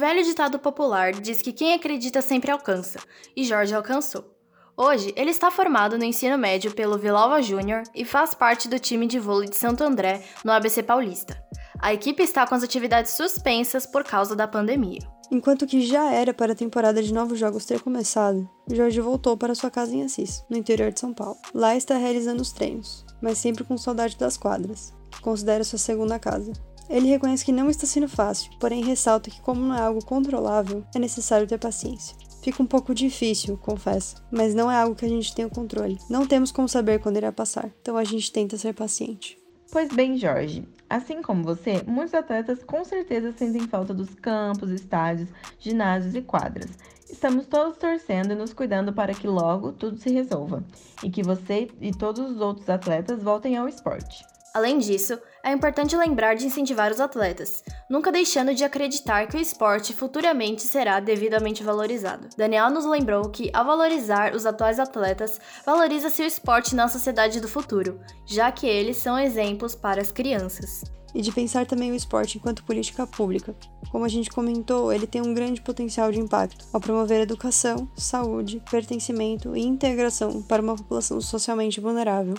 Velho 0.01 0.25
ditado 0.25 0.59
popular 0.59 1.13
diz 1.13 1.43
que 1.43 1.53
quem 1.53 1.75
acredita 1.75 2.23
sempre 2.23 2.51
alcança, 2.51 2.99
e 3.37 3.45
Jorge 3.45 3.75
alcançou. 3.75 4.35
Hoje, 4.75 5.13
ele 5.15 5.31
está 5.31 5.51
formado 5.51 5.99
no 5.99 6.05
ensino 6.05 6.39
médio 6.39 6.73
pelo 6.73 6.97
Villalva 6.97 7.43
Júnior 7.43 7.83
e 7.95 8.03
faz 8.03 8.33
parte 8.33 8.67
do 8.67 8.79
time 8.79 9.07
de 9.07 9.19
vôlei 9.19 9.47
de 9.47 9.57
Santo 9.57 9.85
André, 9.85 10.23
no 10.43 10.53
ABC 10.53 10.83
Paulista. 10.83 11.39
A 11.79 11.93
equipe 11.93 12.23
está 12.23 12.47
com 12.47 12.55
as 12.55 12.63
atividades 12.63 13.13
suspensas 13.13 13.85
por 13.85 14.03
causa 14.03 14.35
da 14.35 14.49
pandemia. 14.49 15.01
Enquanto 15.31 15.67
que 15.67 15.83
já 15.83 16.11
era 16.11 16.33
para 16.33 16.55
a 16.55 16.57
temporada 16.57 17.03
de 17.03 17.13
novos 17.13 17.39
jogos 17.39 17.67
ter 17.67 17.81
começado, 17.81 18.49
Jorge 18.73 19.03
voltou 19.03 19.37
para 19.37 19.55
sua 19.55 19.71
casa 19.71 19.95
em 19.95 20.03
Assis, 20.03 20.43
no 20.49 20.57
interior 20.57 20.91
de 20.91 20.99
São 20.99 21.13
Paulo. 21.13 21.37
Lá 21.55 21.77
está 21.77 21.99
realizando 21.99 22.41
os 22.41 22.51
treinos, 22.51 23.05
mas 23.21 23.37
sempre 23.37 23.65
com 23.65 23.77
saudade 23.77 24.17
das 24.17 24.39
quadras, 24.39 24.95
que 25.11 25.21
considera 25.21 25.63
sua 25.63 25.79
segunda 25.79 26.19
casa. 26.19 26.53
Ele 26.91 27.07
reconhece 27.07 27.45
que 27.45 27.53
não 27.53 27.71
está 27.71 27.87
sendo 27.87 28.09
fácil, 28.09 28.51
porém 28.59 28.85
ressalta 28.85 29.31
que, 29.31 29.41
como 29.41 29.61
não 29.61 29.77
é 29.77 29.81
algo 29.81 30.05
controlável, 30.05 30.85
é 30.93 30.99
necessário 30.99 31.47
ter 31.47 31.57
paciência. 31.57 32.17
Fica 32.43 32.61
um 32.61 32.67
pouco 32.67 32.93
difícil, 32.93 33.57
confesso, 33.57 34.17
mas 34.29 34.57
não 34.57 34.69
é 34.69 34.77
algo 34.77 34.97
que 34.97 35.05
a 35.05 35.09
gente 35.09 35.33
tem 35.33 35.45
o 35.45 35.51
controle. 35.51 35.99
Não 36.11 36.27
temos 36.27 36.51
como 36.51 36.69
saber 36.69 36.99
quando 36.99 37.19
irá 37.19 37.31
passar, 37.31 37.71
então 37.81 37.97
a 37.97 38.03
gente 38.03 38.33
tenta 38.33 38.59
ser 38.59 38.75
paciente. 38.75 39.39
Pois 39.71 39.89
bem, 39.93 40.17
Jorge, 40.17 40.67
assim 40.89 41.23
como 41.23 41.45
você, 41.45 41.85
muitos 41.87 42.13
atletas 42.13 42.65
com 42.65 42.85
certeza 42.85 43.33
sentem 43.37 43.69
falta 43.69 43.95
dos 43.95 44.13
campos, 44.17 44.71
estádios, 44.71 45.29
ginásios 45.61 46.17
e 46.17 46.23
quadras. 46.23 46.71
Estamos 47.09 47.47
todos 47.47 47.77
torcendo 47.77 48.33
e 48.33 48.37
nos 48.37 48.53
cuidando 48.53 48.93
para 48.93 49.15
que 49.15 49.29
logo 49.29 49.73
tudo 49.73 49.97
se 49.97 50.11
resolva 50.11 50.65
e 51.05 51.11
que 51.11 51.23
você 51.23 51.69
e 51.81 51.93
todos 51.93 52.33
os 52.33 52.41
outros 52.41 52.69
atletas 52.69 53.23
voltem 53.23 53.57
ao 53.57 53.69
esporte. 53.69 54.25
Além 54.53 54.79
disso, 54.79 55.17
é 55.45 55.53
importante 55.53 55.97
lembrar 55.97 56.35
de 56.35 56.45
incentivar 56.45 56.91
os 56.91 56.99
atletas, 56.99 57.63
nunca 57.89 58.11
deixando 58.11 58.53
de 58.53 58.65
acreditar 58.65 59.29
que 59.29 59.37
o 59.37 59.41
esporte 59.41 59.93
futuramente 59.93 60.63
será 60.63 60.99
devidamente 60.99 61.63
valorizado. 61.63 62.29
Daniel 62.37 62.69
nos 62.69 62.85
lembrou 62.85 63.31
que, 63.31 63.51
ao 63.55 63.65
valorizar 63.65 64.35
os 64.35 64.45
atuais 64.45 64.81
atletas, 64.81 65.41
valoriza-se 65.65 66.23
o 66.23 66.27
esporte 66.27 66.75
na 66.75 66.89
sociedade 66.89 67.41
do 67.41 67.47
futuro, 67.47 68.01
já 68.27 68.51
que 68.51 68.67
eles 68.67 68.97
são 68.97 69.17
exemplos 69.17 69.77
para 69.77 70.01
as 70.01 70.11
crianças. 70.11 70.83
e 71.15 71.21
de 71.21 71.33
pensar 71.33 71.67
também 71.67 71.91
o 71.91 71.95
esporte 71.97 72.39
enquanto 72.39 72.65
política 72.65 73.05
pública. 73.07 73.53
Como 73.91 74.05
a 74.05 74.09
gente 74.09 74.31
comentou, 74.31 74.93
ele 74.93 75.09
tem 75.09 75.21
um 75.21 75.35
grande 75.35 75.61
potencial 75.61 76.13
de 76.13 76.21
impacto 76.21 76.65
ao 76.73 76.81
promover 76.81 77.21
educação, 77.21 77.91
saúde, 77.97 78.63
pertencimento 78.71 79.57
e 79.57 79.63
integração 79.63 80.41
para 80.43 80.63
uma 80.63 80.77
população 80.77 81.21
socialmente 81.21 81.81
vulnerável. 81.81 82.35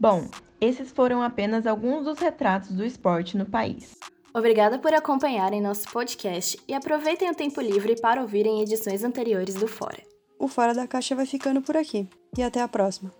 Bom, 0.00 0.26
esses 0.62 0.92
foram 0.92 1.20
apenas 1.20 1.66
alguns 1.66 2.04
dos 2.04 2.20
retratos 2.20 2.70
do 2.70 2.84
esporte 2.84 3.36
no 3.36 3.44
país. 3.44 3.96
Obrigada 4.32 4.78
por 4.78 4.94
acompanharem 4.94 5.60
nosso 5.60 5.90
podcast 5.90 6.56
e 6.68 6.72
aproveitem 6.72 7.28
o 7.28 7.34
tempo 7.34 7.60
livre 7.60 8.00
para 8.00 8.22
ouvirem 8.22 8.62
edições 8.62 9.02
anteriores 9.02 9.56
do 9.56 9.66
Fora. 9.66 10.00
O 10.38 10.46
Fora 10.46 10.72
da 10.72 10.86
Caixa 10.86 11.16
vai 11.16 11.26
ficando 11.26 11.60
por 11.60 11.76
aqui. 11.76 12.08
E 12.38 12.42
até 12.42 12.62
a 12.62 12.68
próxima. 12.68 13.12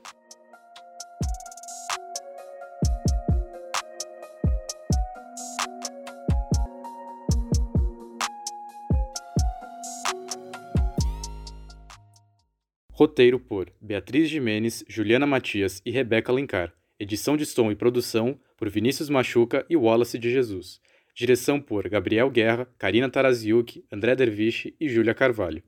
Roteiro 12.92 13.40
por 13.40 13.72
Beatriz 13.80 14.30
Jimenez, 14.30 14.84
Juliana 14.88 15.26
Matias 15.26 15.82
e 15.84 15.90
Rebeca 15.90 16.30
Alencar. 16.30 16.72
Edição 17.02 17.36
de 17.36 17.44
som 17.44 17.68
e 17.72 17.74
produção 17.74 18.38
por 18.56 18.70
Vinícius 18.70 19.10
Machuca 19.10 19.66
e 19.68 19.76
Wallace 19.76 20.16
de 20.16 20.30
Jesus. 20.30 20.80
Direção 21.12 21.60
por 21.60 21.88
Gabriel 21.88 22.30
Guerra, 22.30 22.68
Karina 22.78 23.10
Taraziuk, 23.10 23.84
André 23.90 24.14
Derviche 24.14 24.76
e 24.78 24.88
Júlia 24.88 25.12
Carvalho. 25.12 25.64